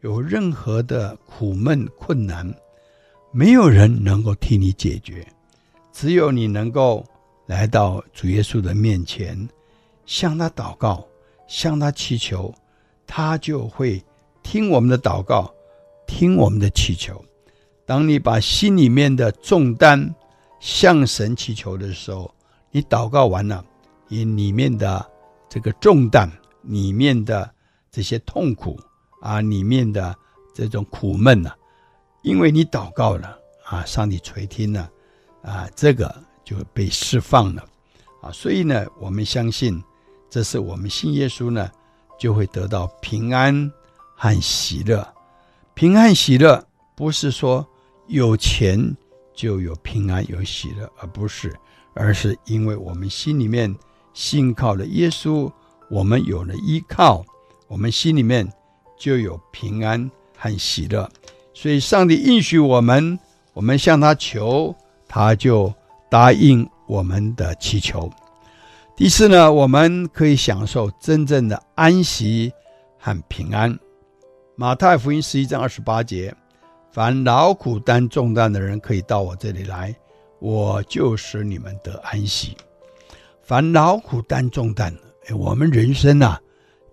[0.00, 2.48] 有任何的苦闷困难，
[3.32, 5.26] 没有人能够替你解决，
[5.92, 7.04] 只有你能够
[7.46, 9.48] 来到主耶稣的面前，
[10.06, 11.06] 向他祷告，
[11.46, 12.54] 向他祈求，
[13.06, 14.02] 他就会
[14.42, 15.52] 听我们的祷告，
[16.06, 17.22] 听我们的祈求。
[17.84, 20.14] 当你把心里面的重担
[20.62, 22.32] 向神祈求的时候，
[22.70, 23.64] 你祷告完了，
[24.06, 25.04] 你里面的
[25.48, 26.30] 这个重担，
[26.62, 27.52] 里面的
[27.90, 28.78] 这些痛苦
[29.20, 30.14] 啊，里面的
[30.54, 31.52] 这种苦闷呐、
[32.22, 34.88] 因为你祷告了啊，上帝垂听了
[35.42, 37.64] 啊，这个就被释放了
[38.22, 39.82] 啊，所以呢，我们相信，
[40.30, 41.68] 这是我们信耶稣呢，
[42.20, 43.68] 就会得到平安
[44.14, 45.04] 和喜乐。
[45.74, 47.66] 平安喜乐不是说
[48.06, 48.96] 有钱
[49.34, 51.54] 就有平安有喜乐，而不是，
[51.94, 53.74] 而是因为我们心里面
[54.12, 55.50] 信靠了耶稣，
[55.90, 57.24] 我们有了依靠，
[57.68, 58.50] 我们心里面
[58.98, 61.10] 就有平安和喜乐。
[61.54, 63.18] 所以，上帝应许我们，
[63.52, 64.74] 我们向他求，
[65.06, 65.72] 他就
[66.10, 68.10] 答应我们的祈求。
[68.96, 72.52] 第四呢，我们可以享受真正的安息
[72.98, 73.78] 和平安。
[74.56, 76.34] 马太福音十一章二十八节。
[76.92, 79.96] 凡劳苦担重担的人，可以到我这里来，
[80.40, 82.54] 我就使你们得安息。
[83.42, 84.94] 凡劳苦担重担，
[85.26, 86.40] 哎，我们人生呐、啊，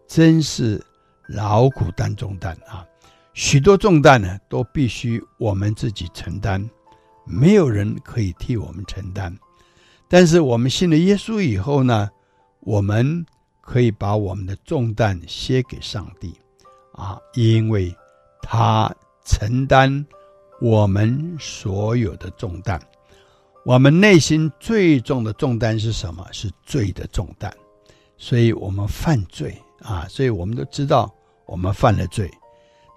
[0.07, 0.81] 真是
[1.27, 2.87] 劳苦担重担啊！
[3.33, 6.65] 许多重担呢，都必须我们自己承担，
[7.25, 9.37] 没有人可以替我们承担。
[10.07, 12.09] 但是我们信了耶稣以后呢，
[12.61, 13.25] 我们
[13.59, 16.33] 可以把我们的重担卸给上帝
[16.93, 17.93] 啊，因为
[18.41, 18.89] 他。
[19.29, 20.03] 承担
[20.59, 22.81] 我们所有的重担，
[23.63, 26.27] 我们内心最重的重担是什么？
[26.31, 27.55] 是罪的重担。
[28.17, 31.13] 所以我们犯罪啊，所以我们都知道
[31.45, 32.29] 我们犯了罪。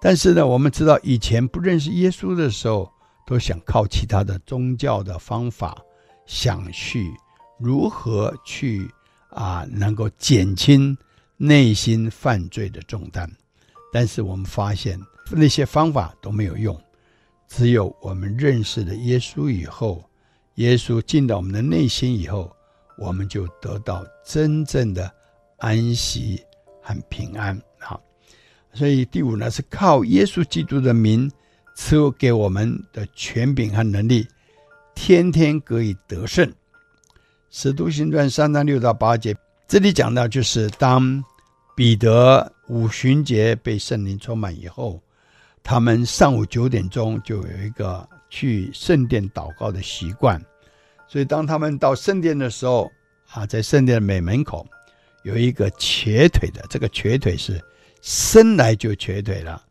[0.01, 2.91] 但是呢，我们知道以前不认识耶稣的时候，
[3.27, 5.77] 都想靠其他的宗教的方法，
[6.25, 7.13] 想去
[7.59, 8.89] 如何去
[9.29, 10.97] 啊，能够减轻
[11.37, 13.31] 内心犯罪的重担。
[13.93, 14.99] 但是我们发现。
[15.31, 16.79] 那些方法都没有用，
[17.47, 20.03] 只有我们认识了耶稣以后，
[20.55, 22.55] 耶稣进到我们的内心以后，
[22.97, 25.11] 我们就得到真正的
[25.57, 26.43] 安息
[26.81, 27.59] 和平安。
[27.79, 28.01] 好，
[28.73, 31.31] 所以第五呢，是靠耶稣基督的名
[31.75, 34.27] 赐给我们的权柄和能力，
[34.93, 36.51] 天天可以得胜。
[37.49, 39.35] 使徒行传三章六到八节，
[39.67, 41.23] 这里讲到就是当
[41.75, 45.01] 彼得五旬节被圣灵充满以后。
[45.63, 50.39] 他们上午九点钟就有一个去圣殿祷告的习惯，
[51.07, 52.91] 所以当他们到圣殿的时候，
[53.31, 54.67] 啊，在圣殿的美门口
[55.23, 57.59] 有一个瘸腿的，这个瘸腿是
[58.01, 59.63] 生来就瘸腿了，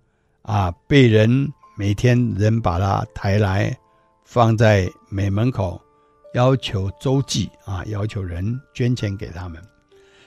[0.42, 3.76] 啊，被人每天人把他抬来
[4.24, 5.78] 放在美门口，
[6.32, 9.62] 要求周济啊，要求人捐钱给他们。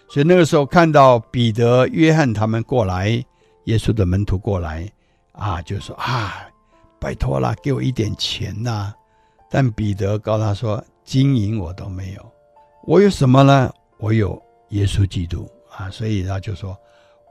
[0.07, 3.09] 所以那个时候看到彼得、约翰他们过来，
[3.63, 4.88] 耶稣的门徒过来。
[5.38, 6.47] 啊，就说啊，
[6.99, 8.93] 拜托了，给我一点钱呐、
[9.51, 12.31] 但彼得告他说：“金银我都没有，
[12.83, 13.71] 我有什么呢？
[13.97, 16.75] 我有耶稣基督啊！”所以他就说：“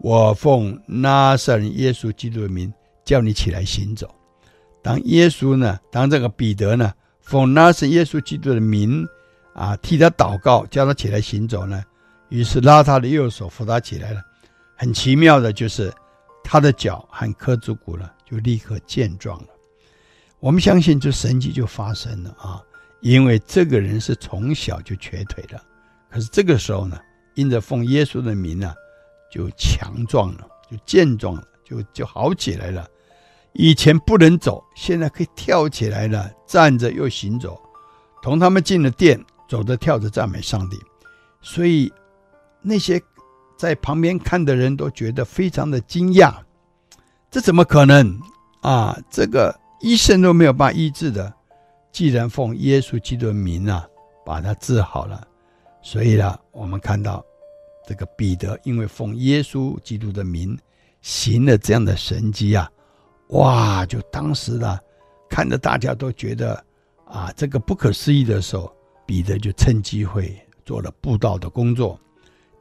[0.01, 2.73] 我奉拿撒耶稣基督的名，
[3.05, 4.15] 叫你起来行走。”
[4.83, 6.93] 当耶稣呢，当这个彼得呢，
[7.23, 9.07] 奉拿撒耶稣基督的名
[9.55, 11.83] 啊，替他祷告，叫他起来行走呢，
[12.29, 14.21] 于是拉他的右手扶他起来了。
[14.77, 15.91] 很奇妙的就是。
[16.45, 19.49] 他的脚和髁足骨呢，就立刻健壮了。
[20.39, 22.63] 我们相信，这神迹就发生了啊！
[23.01, 25.61] 因为这个人是从小就瘸腿的，
[26.11, 27.01] 可是这个时候呢，
[27.35, 28.73] 因着奉耶稣的名呢，
[29.33, 32.87] 就强壮了，就健壮了，就就好起来了。
[33.55, 37.59] 以前不能走，现在可以跳起来了，站着又行走。
[38.23, 39.19] 同他们进了殿，
[39.49, 40.79] 走着跳着赞美上帝。
[41.41, 41.91] 所以
[42.61, 43.03] 那些。
[43.57, 46.35] 在旁边看的人都觉得非常的惊讶，
[47.31, 48.21] 这怎么可能
[48.61, 48.99] 啊？
[49.11, 51.33] 这个医生都没有办法医治的，
[51.93, 53.87] 既然奉耶稣基督的名啊，
[54.25, 55.27] 把他治好了，
[55.83, 57.25] 所以呢，我们看到
[57.87, 60.59] 这个彼得因为奉耶稣基督的名
[61.01, 62.71] 行了这样的神迹啊，
[63.29, 63.85] 哇！
[63.87, 64.79] 就当时呢，
[65.29, 66.63] 看着大家都觉得
[67.07, 68.75] 啊，这个不可思议的时候，
[69.07, 70.35] 彼得就趁机会
[70.65, 71.99] 做了布道的工作。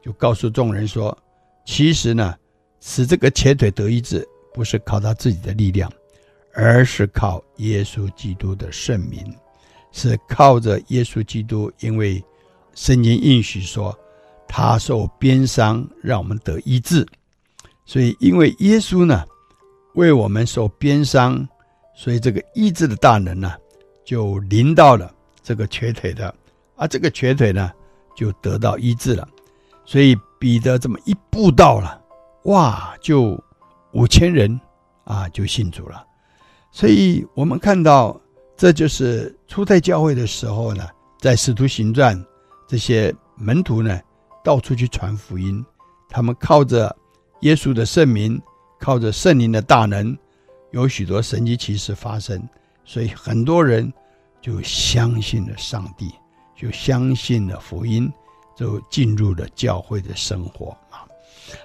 [0.04, 1.18] 就告诉众人说
[1.66, 2.36] ：“其实呢，
[2.82, 5.90] 使这个瘸腿得医治，不是靠他自己的力量，
[6.54, 9.34] 而是靠耶稣基督的圣名，
[9.94, 11.72] 是靠着耶稣基督。
[11.80, 12.22] 因为
[12.76, 13.98] 圣经应许说，
[14.46, 17.08] 他受鞭伤，让我们得医治。
[17.86, 19.24] 所以，因为耶稣呢，
[19.94, 21.48] 为我们受鞭伤，
[21.96, 23.54] 所以这个医治的大能呢，
[24.04, 25.10] 就临到了
[25.42, 26.36] 这个瘸腿的，
[26.76, 27.72] 而这个瘸腿呢，
[28.18, 29.26] 就得到医治了。
[29.86, 32.02] 所以彼得这么一步到了，
[32.46, 33.42] 哇，就
[33.92, 34.60] 五千人
[35.04, 36.06] 啊就信主了。
[36.72, 38.20] 所以我们看到，
[38.58, 40.88] 这就是初代教会的时候呢，
[41.20, 42.24] 在使徒行传
[42.68, 44.00] 这些门徒呢，
[44.44, 45.64] 到处去传福音，
[46.10, 46.96] 他们靠着
[47.42, 48.42] 耶稣的圣名，
[48.80, 50.18] 靠着圣灵的大能，
[50.72, 52.42] 有许多神迹奇事发生，
[52.84, 53.92] 所以很多人
[54.42, 56.12] 就相信了上帝，
[56.56, 58.12] 就相信了福音。
[58.56, 61.06] 就进入了教会的生活啊，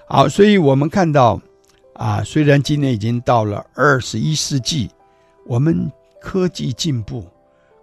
[0.07, 1.39] 好，所以我们看到
[1.93, 4.89] 啊，虽然今年已经到了二十一世纪，
[5.45, 7.25] 我们科技进步，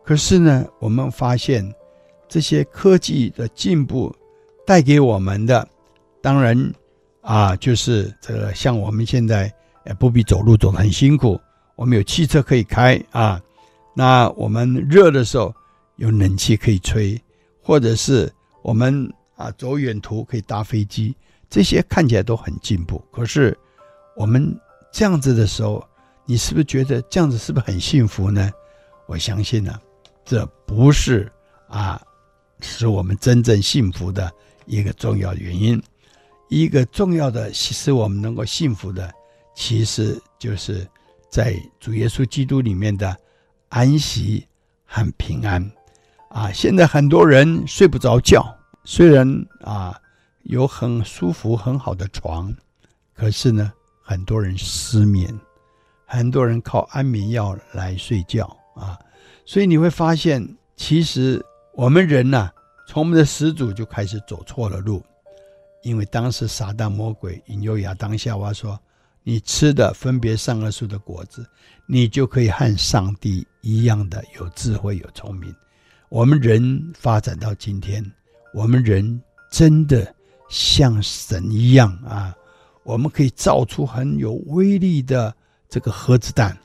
[0.04, 1.72] 可是呢，我们发现
[2.28, 4.14] 这些科技的进步
[4.66, 5.68] 带给我们的，
[6.20, 6.72] 当然
[7.20, 9.52] 啊，就是这个像我们现在
[9.86, 11.40] 也不必走路走得很辛苦，
[11.76, 13.40] 我们有汽车可以开啊，
[13.94, 15.54] 那我们热的时候
[15.94, 17.20] 有冷气可以吹，
[17.62, 18.28] 或者是。
[18.66, 21.14] 我们啊，走远途可以搭飞机，
[21.48, 23.00] 这些看起来都很进步。
[23.12, 23.56] 可是，
[24.16, 24.58] 我们
[24.90, 25.86] 这样子的时候，
[26.24, 28.50] 你是不是觉得这样子是不是很幸福呢？
[29.06, 29.80] 我相信呢、
[30.24, 31.30] 这不是
[31.68, 32.02] 啊，
[32.58, 34.28] 使我们真正幸福的
[34.64, 35.80] 一个重要原因。
[36.48, 39.08] 一个重要的使我们能够幸福的，
[39.54, 40.84] 其实就是
[41.30, 43.16] 在主耶稣基督里面的
[43.68, 44.44] 安息
[44.84, 45.70] 和平安。
[46.30, 48.52] 啊，现在很多人睡不着觉。
[48.88, 49.28] 虽然
[49.62, 50.00] 啊
[50.44, 52.54] 有很舒服很好的床，
[53.16, 55.28] 可是呢，很多人失眠，
[56.06, 58.96] 很多人靠安眠药来睡觉啊。
[59.44, 62.48] 所以你会发现，其实我们人呐、
[62.86, 65.02] 从我们的始祖就开始走错了路，
[65.82, 68.78] 因为当时撒旦魔鬼引诱亚当夏娃说
[69.24, 71.44] ：“你吃的分别善恶树的果子，
[71.86, 75.52] 你就可以和上帝一样的有智慧有聪明。”
[76.08, 78.08] 我们人发展到今天。
[78.56, 80.14] 我们人真的
[80.48, 82.34] 像神一样啊！
[82.84, 85.34] 我们可以造出很有威力的
[85.68, 86.56] 这个核子弹，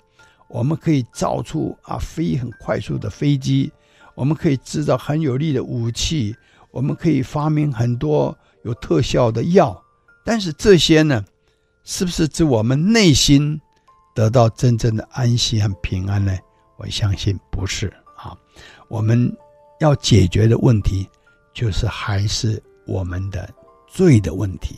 [0.47, 3.69] 我们可以造出啊飞很快速的飞机，
[4.15, 6.33] 我们可以制造很有力的武器，
[6.71, 8.33] 我们可以发明很多
[8.63, 9.77] 有特效的药。
[10.23, 11.21] 但是这些呢，
[11.83, 13.59] 是不是指我们内心
[14.15, 16.33] 得到真正的安息和平安呢？
[16.77, 18.31] 我相信不是啊！
[18.87, 19.35] 我们
[19.81, 21.05] 要解决的问题。
[21.53, 23.49] 就是还是我们的
[23.87, 24.77] 罪的问题，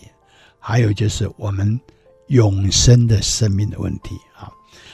[0.59, 1.79] 还有就是我们
[2.27, 4.51] 永生的生命的问题啊。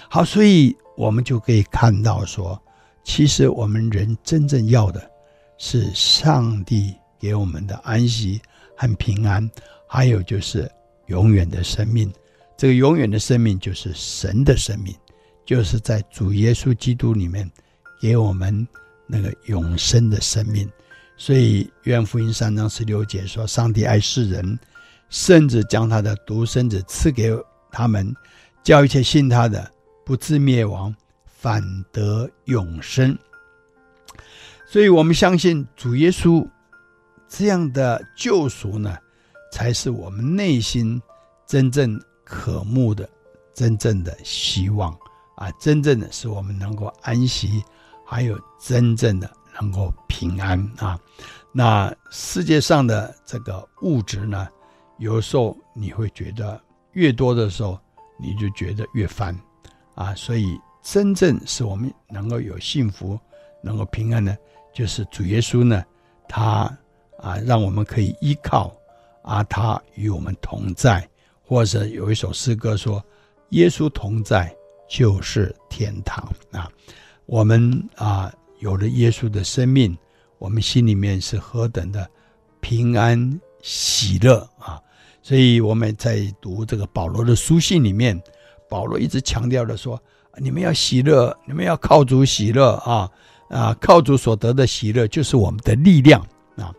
[0.09, 2.61] 好，所以我们就可以看到说，
[3.03, 5.09] 其实我们人真正要的
[5.57, 8.41] 是上帝给我们的安息
[8.75, 9.49] 和平安，
[9.87, 10.69] 还有就是
[11.07, 12.11] 永远的生命。
[12.57, 14.93] 这个永远的生命就是神的生命，
[15.45, 17.49] 就是在主耶稣基督里面
[18.01, 18.67] 给我们
[19.07, 20.69] 那个永生的生命。
[21.21, 24.57] 所以，约翰福音三章十六节说：“上帝爱世人，
[25.09, 27.29] 甚至将他的独生子赐给
[27.69, 28.15] 他们，
[28.63, 29.69] 叫一切信他的，
[30.05, 30.95] 不至灭亡，
[31.25, 31.61] 反
[31.91, 33.15] 得永生。”
[34.65, 36.47] 所以，我们相信主耶稣
[37.27, 38.97] 这样的救赎呢，
[39.51, 41.01] 才是我们内心
[41.45, 43.07] 真正渴慕的、
[43.53, 44.97] 真正的希望
[45.35, 45.51] 啊！
[45.59, 47.61] 真正的使我们能够安息，
[48.05, 49.29] 还有真正的。
[49.61, 50.97] 能够平安啊，
[51.51, 54.47] 那世界上的这个物质呢，
[54.99, 56.59] 有时候你会觉得
[56.93, 57.77] 越多的时候，
[58.17, 59.37] 你就觉得越烦
[59.95, 60.15] 啊。
[60.15, 63.19] 所以真正使我们能够有幸福、
[63.61, 64.37] 能够平安的，
[64.73, 65.83] 就是主耶稣呢，
[66.27, 66.73] 他
[67.17, 68.73] 啊，让我们可以依靠
[69.23, 71.05] 啊，他与我们同在，
[71.43, 73.03] 或者有一首诗歌说
[73.49, 74.55] ：“耶稣同在
[74.87, 76.71] 就是天堂啊。”
[77.27, 78.33] 我们啊。
[78.59, 79.97] 有了耶稣的生命，
[80.37, 82.09] 我们心里面是何等的
[82.59, 84.79] 平安喜乐啊！
[85.21, 88.21] 所以我们在读这个保罗的书信里面，
[88.69, 90.01] 保罗一直强调的说：
[90.37, 93.09] 你们要喜乐，你们要靠主喜乐啊！
[93.49, 96.21] 啊，靠主所得的喜乐就是我们的力量
[96.55, 96.73] 啊！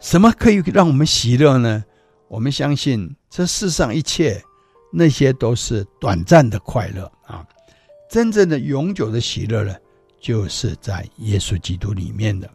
[0.00, 1.84] 什么可以让我们喜乐呢？
[2.28, 4.42] 我们相信这世上一切
[4.90, 7.46] 那些都是短暂的快乐啊！
[8.10, 9.74] 真正的永久的喜乐呢？
[10.22, 12.48] 就是在耶稣基督里面的，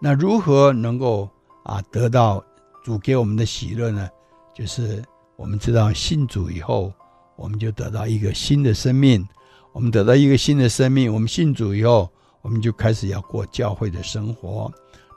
[0.00, 1.28] 那如何能够
[1.64, 2.44] 啊得到
[2.84, 4.08] 主给我们的喜乐呢？
[4.54, 5.02] 就是
[5.36, 6.92] 我们知道信主以后，
[7.34, 9.26] 我们就得到一个新的生命。
[9.72, 12.10] 我们得到一个新的生命，我们信主以后，
[12.42, 14.72] 我们就开始要过教会的生活。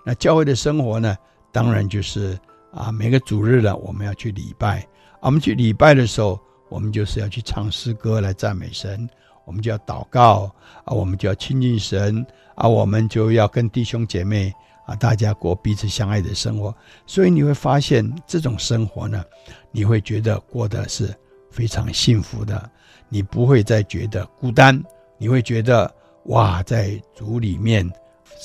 [0.05, 1.17] 那教会的生活呢，
[1.51, 2.37] 当然就是
[2.71, 4.79] 啊每个主日呢，我们要去礼拜。
[5.19, 6.39] 啊，我们去礼拜的时候，
[6.69, 9.09] 我们就是要去唱诗歌来赞美神。
[9.51, 10.49] 我们就要祷告
[10.85, 12.25] 啊，我们就要亲近神
[12.55, 14.49] 啊，我们就要跟弟兄姐妹
[14.85, 16.73] 啊，大家过彼此相爱的生活。
[17.05, 19.21] 所以你会发现，这种生活呢，
[19.69, 21.13] 你会觉得过得是
[21.49, 22.71] 非常幸福的，
[23.09, 24.81] 你不会再觉得孤单，
[25.17, 25.93] 你会觉得
[26.27, 27.85] 哇，在主里面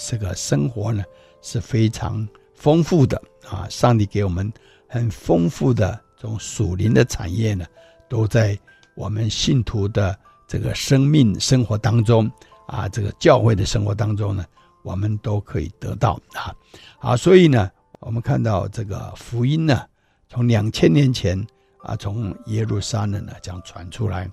[0.08, 1.04] 这个生活呢
[1.40, 3.68] 是非常丰富的啊！
[3.70, 4.52] 上帝给我们
[4.88, 7.64] 很丰富的这种属灵的产业呢，
[8.08, 8.58] 都在
[8.96, 10.18] 我们信徒的。
[10.46, 12.30] 这个生命生活当中
[12.66, 14.44] 啊，这个教会的生活当中呢，
[14.82, 16.54] 我们都可以得到啊。
[16.98, 17.70] 好，所以呢，
[18.00, 19.82] 我们看到这个福音呢，
[20.28, 21.44] 从两千年前
[21.82, 24.30] 啊，从耶路撒冷呢这样传出来。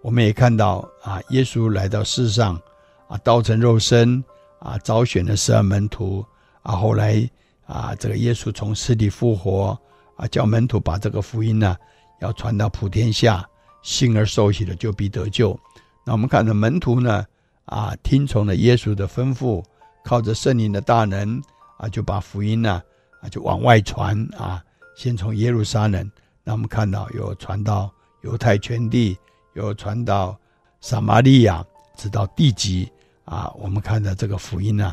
[0.00, 2.60] 我们也看到啊，耶稣来到世上
[3.08, 4.22] 啊，道成肉身
[4.58, 6.24] 啊，招选了十二门徒
[6.62, 7.28] 啊，后来
[7.66, 9.78] 啊，这个耶稣从死里复活
[10.16, 11.76] 啊，叫门徒把这个福音呢，
[12.20, 13.48] 要传到普天下。
[13.82, 15.58] 信而受洗的就必得救。
[16.04, 17.24] 那我们看到门徒呢，
[17.66, 19.62] 啊，听从了耶稣的吩咐，
[20.04, 21.40] 靠着圣灵的大能，
[21.76, 22.82] 啊，就把福音呢，
[23.20, 24.62] 啊，就往外传啊。
[24.94, 26.10] 先从耶路撒冷，
[26.44, 27.90] 那我们看到有传到
[28.22, 29.16] 犹太全地，
[29.54, 30.38] 有传到
[30.80, 31.64] 撒玛利亚，
[31.96, 32.90] 直到地极
[33.24, 33.50] 啊。
[33.58, 34.92] 我们看到这个福音呢，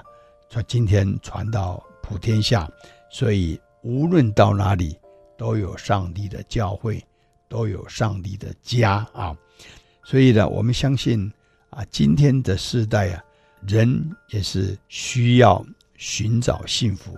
[0.49, 2.69] 传今天传到普天下，
[3.11, 4.97] 所以无论到哪里，
[5.37, 7.03] 都有上帝的教会。
[7.49, 9.35] 都有上帝的家啊，
[10.03, 11.29] 所以呢，我们相信
[11.71, 13.23] 啊，今天的世代啊，
[13.67, 15.65] 人也是需要
[15.97, 17.17] 寻找幸福。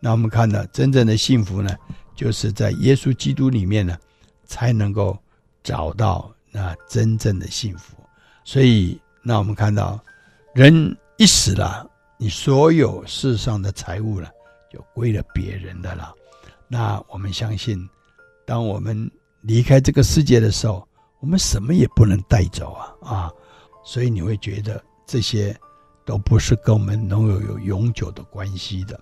[0.00, 1.74] 那我们看到真正的幸福呢，
[2.14, 3.96] 就是在耶稣基督里面呢，
[4.44, 5.16] 才能够
[5.62, 7.96] 找到那真正的幸福。
[8.44, 10.02] 所以，那我们看到，
[10.54, 14.28] 人一死了，你所有世上的财物呢，
[14.72, 16.12] 就归了别人的了。
[16.66, 17.88] 那我们相信，
[18.44, 19.08] 当我们
[19.42, 20.86] 离开这个世界的时候，
[21.20, 23.32] 我们什么也不能带走啊啊！
[23.84, 25.56] 所以你会觉得这些
[26.04, 28.98] 都不是跟我们能有有永久的关系的，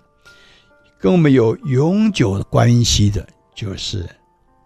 [1.01, 4.09] 跟我们有永久的关系的，就是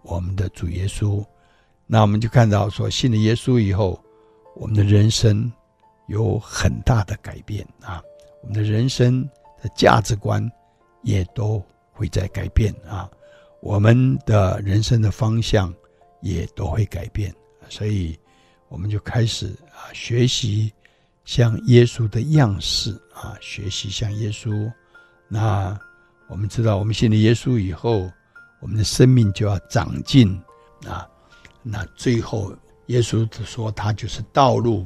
[0.03, 1.23] 我们的主耶稣。
[1.85, 3.99] 那我们就看到说，信了耶稣以后，
[4.55, 5.51] 我们的人生
[6.07, 8.01] 有很大的改变啊，
[8.41, 9.27] 我们的人生
[9.61, 10.49] 的价值观
[11.01, 13.09] 也都会在改变啊。
[13.63, 15.73] 我们的人生的方向
[16.21, 17.33] 也都会改变，
[17.69, 18.19] 所以
[18.67, 20.69] 我们就开始啊学习
[21.23, 24.69] 像耶稣的样式啊，学习像耶稣。
[25.29, 25.79] 那
[26.27, 28.11] 我们知道，我们信了耶稣以后，
[28.59, 30.29] 我们的生命就要长进
[30.85, 31.07] 啊。
[31.61, 32.53] 那最后，
[32.87, 34.85] 耶稣说他就是道路、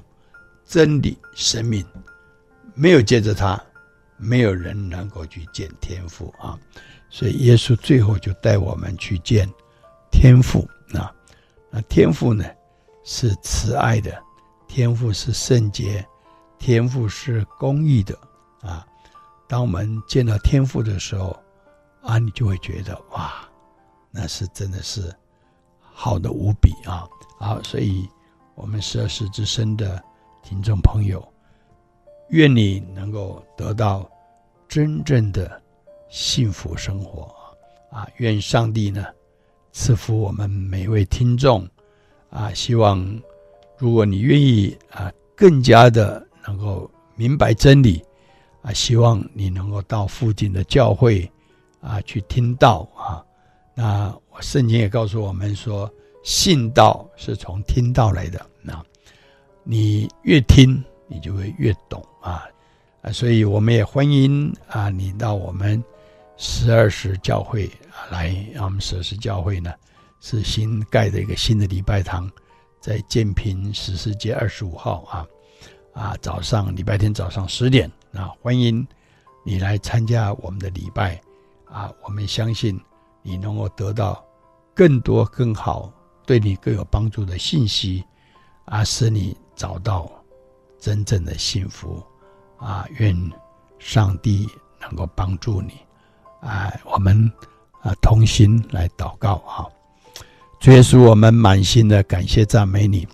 [0.63, 1.83] 真理、生命，
[2.75, 3.59] 没有借着他，
[4.17, 6.59] 没有人能够去见天父啊。
[7.09, 9.49] 所以耶稣最后就带我们去见
[10.11, 11.13] 天父啊，
[11.69, 12.43] 那天父呢
[13.03, 14.21] 是慈爱的，
[14.67, 16.05] 天父是圣洁，
[16.59, 18.17] 天父是公义的
[18.61, 18.85] 啊。
[19.47, 21.35] 当我们见到天父的时候
[22.01, 23.47] 啊，你就会觉得哇，
[24.11, 25.13] 那是真的是
[25.79, 27.07] 好的无比啊！
[27.39, 28.07] 好，所以
[28.55, 30.03] 我们十二世之身的
[30.43, 31.25] 听众朋友，
[32.29, 34.09] 愿你能够得到
[34.67, 35.61] 真正的。
[36.09, 37.33] 幸福生活
[37.91, 38.07] 啊！
[38.17, 39.05] 愿上帝呢
[39.71, 41.67] 赐福我们每位听众
[42.29, 42.51] 啊！
[42.53, 43.05] 希望
[43.77, 48.03] 如果你愿意啊，更加的能够明白真理
[48.61, 51.29] 啊，希望你能够到附近的教会
[51.81, 53.23] 啊去听道啊。
[53.75, 55.91] 那我圣经也告诉我们说，
[56.23, 58.43] 信道是从听道来的。
[58.61, 58.83] 那
[59.63, 62.47] 你越听，你就会越懂啊！
[63.01, 65.83] 啊，所以我们也欢迎啊你到我们。
[66.37, 69.73] 十二时教会啊，来，我们十二时教会呢，
[70.19, 72.29] 是新盖的一个新的礼拜堂，
[72.79, 75.25] 在建平十四街二十五号啊，
[75.93, 78.87] 啊，早上礼拜天早上十点啊，欢迎
[79.43, 81.19] 你来参加我们的礼拜
[81.65, 82.79] 啊，我们相信
[83.23, 84.23] 你能够得到
[84.75, 85.91] 更多更好，
[86.25, 88.03] 对你更有帮助的信息
[88.65, 90.07] 啊，使你找到
[90.79, 92.03] 真正的幸福
[92.57, 93.15] 啊，愿
[93.79, 94.47] 上帝
[94.79, 95.73] 能够帮助你。
[96.41, 97.31] 哎，我们
[97.81, 99.65] 啊同心来祷告啊！
[100.59, 103.07] 主耶稣，我们满心的感谢赞美你。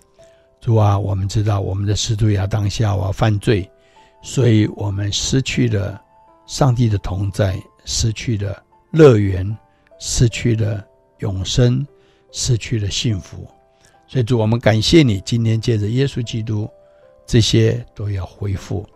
[0.60, 3.70] 主啊，我们知道我们的始祖亚当夏娃犯罪，
[4.22, 6.00] 所以我们失去了
[6.46, 9.56] 上帝的同在，失去了乐园，
[9.98, 10.82] 失去了
[11.18, 11.86] 永生，
[12.32, 13.46] 失去了幸福。
[14.06, 16.68] 所以主，我们感谢你，今天借着耶稣基督，
[17.26, 18.86] 这些都要恢复。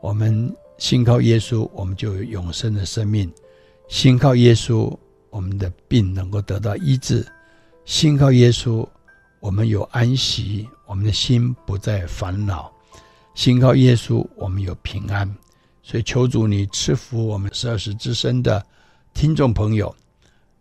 [0.00, 3.30] 我们信靠耶稣，我们就有永生的生命。
[3.90, 4.96] 信靠耶稣，
[5.30, 7.24] 我们的病能够得到医治；
[7.84, 8.88] 信靠耶稣，
[9.40, 12.72] 我们有安息，我们的心不再烦恼。
[13.34, 15.28] 信靠耶稣，我们有平安。
[15.82, 18.64] 所以求主你赐福我们十二时之身的
[19.12, 19.92] 听众朋友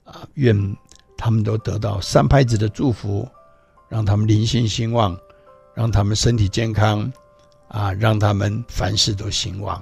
[0.06, 0.76] 啊，愿
[1.16, 3.30] 他们都得到三拍子的祝福，
[3.90, 5.16] 让他们灵性兴旺，
[5.76, 7.10] 让他们身体健康
[7.68, 9.82] 啊，让他们凡事都兴旺。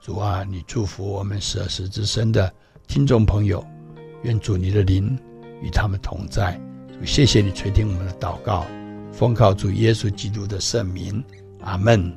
[0.00, 2.50] 主啊，你祝福我们十二时之身的
[2.88, 3.62] 听众朋友，
[4.22, 5.16] 愿主你的灵
[5.62, 6.58] 与他们同在。
[7.04, 8.66] 谢谢你垂听我们的祷告，
[9.12, 11.22] 奉靠主耶稣基督的圣名，
[11.60, 12.10] 阿门。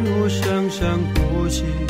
[0.00, 1.83] 您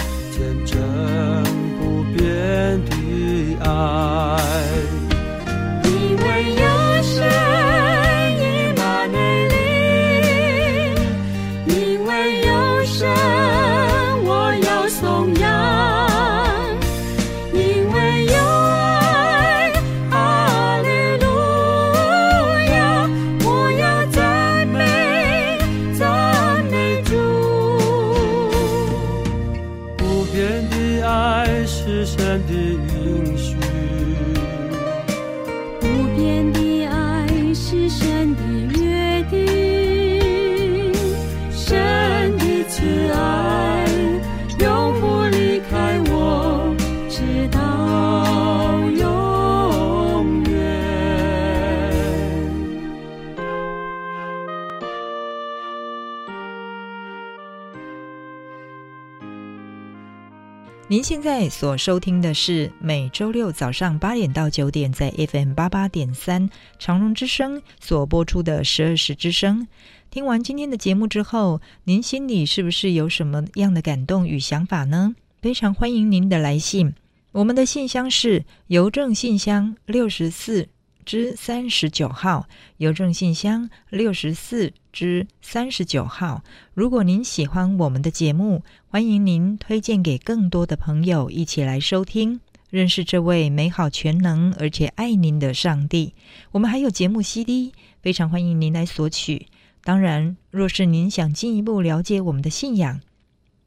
[61.64, 69.66] 所收听的是每周六早上八点到九点，在 FM 八八点三长荣之声所播出的十二时之声。
[70.10, 75.16] 听完今天的节目之后，您心里是不是有什么样的感动与想法呢？
[75.40, 76.92] 非常欢迎您的来信，
[77.32, 80.68] 我们的信箱是邮政信箱六十四
[81.04, 82.48] 之三十九号，
[82.78, 86.42] 邮政信箱六十四之三十九号。
[86.72, 92.40] 如果您喜欢我们的节目，欢迎您推荐给更多的朋友一起来收听，
[92.70, 96.14] 认识这位美好全能而且爱您的上帝。
[96.52, 99.46] 我们还有节目 CD，非常欢迎您来索取。
[99.82, 103.00] 当然，若是您想进一步了解我们的信仰，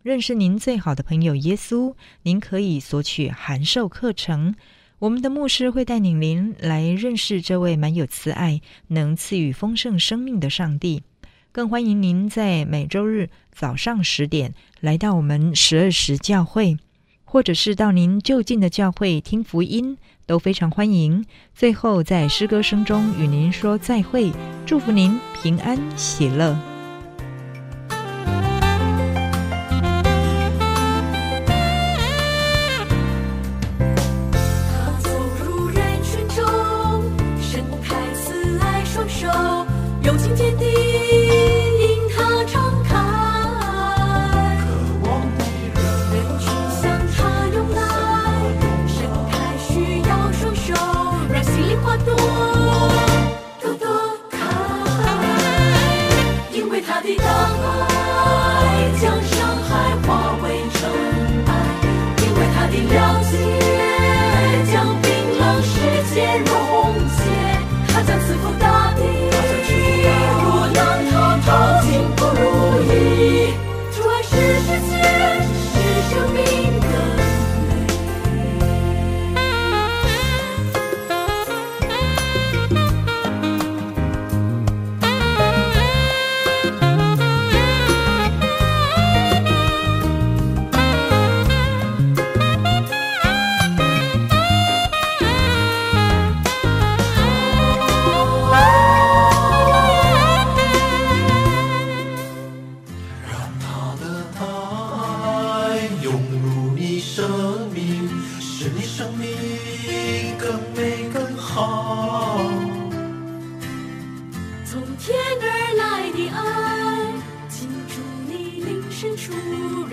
[0.02, 4.56] 认识您最好的朋友耶稣，您可以索取函授课程。
[5.00, 11.04] 我们的牧师会带领您来认识这位满有慈爱、能赐予丰盛生命的上帝。
[11.52, 16.78] 更欢迎您在每周日早上十点来到我们十二时教会，
[17.26, 21.24] 或者是到您就近的教会听福音，都非常欢迎。
[21.54, 24.32] 最后在诗歌声中与您说再会，
[24.66, 26.77] 祝福您平安喜乐。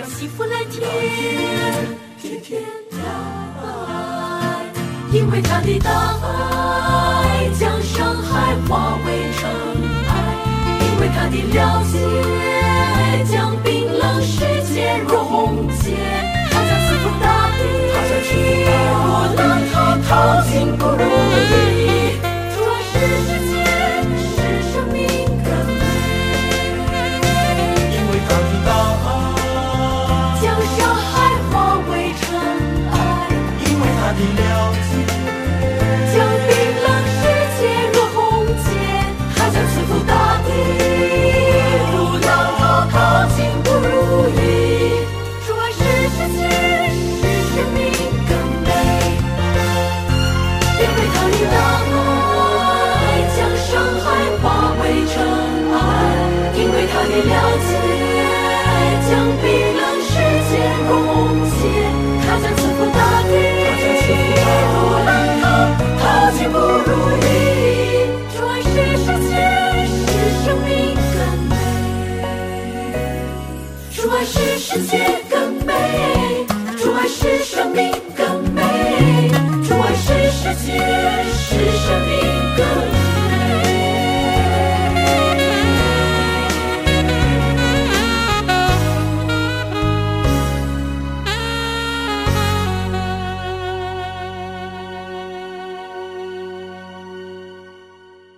[0.07, 0.87] 幸福蓝天，
[2.21, 2.97] 天天的
[3.63, 3.65] 爱，
[5.13, 5.91] 因为他的大
[6.23, 9.07] 爱，将伤害化为
[9.39, 9.49] 尘
[10.09, 10.13] 埃，
[10.81, 11.95] 因为他的了解，
[13.33, 14.41] 将冰冷世
[14.73, 15.97] 界融解，
[16.51, 17.61] 他将刺痛大地，
[17.93, 18.31] 他将饥
[18.67, 18.73] 浪
[19.09, 19.41] 无能，
[19.73, 19.75] 他
[20.07, 20.11] 掏
[20.43, 20.83] 心不。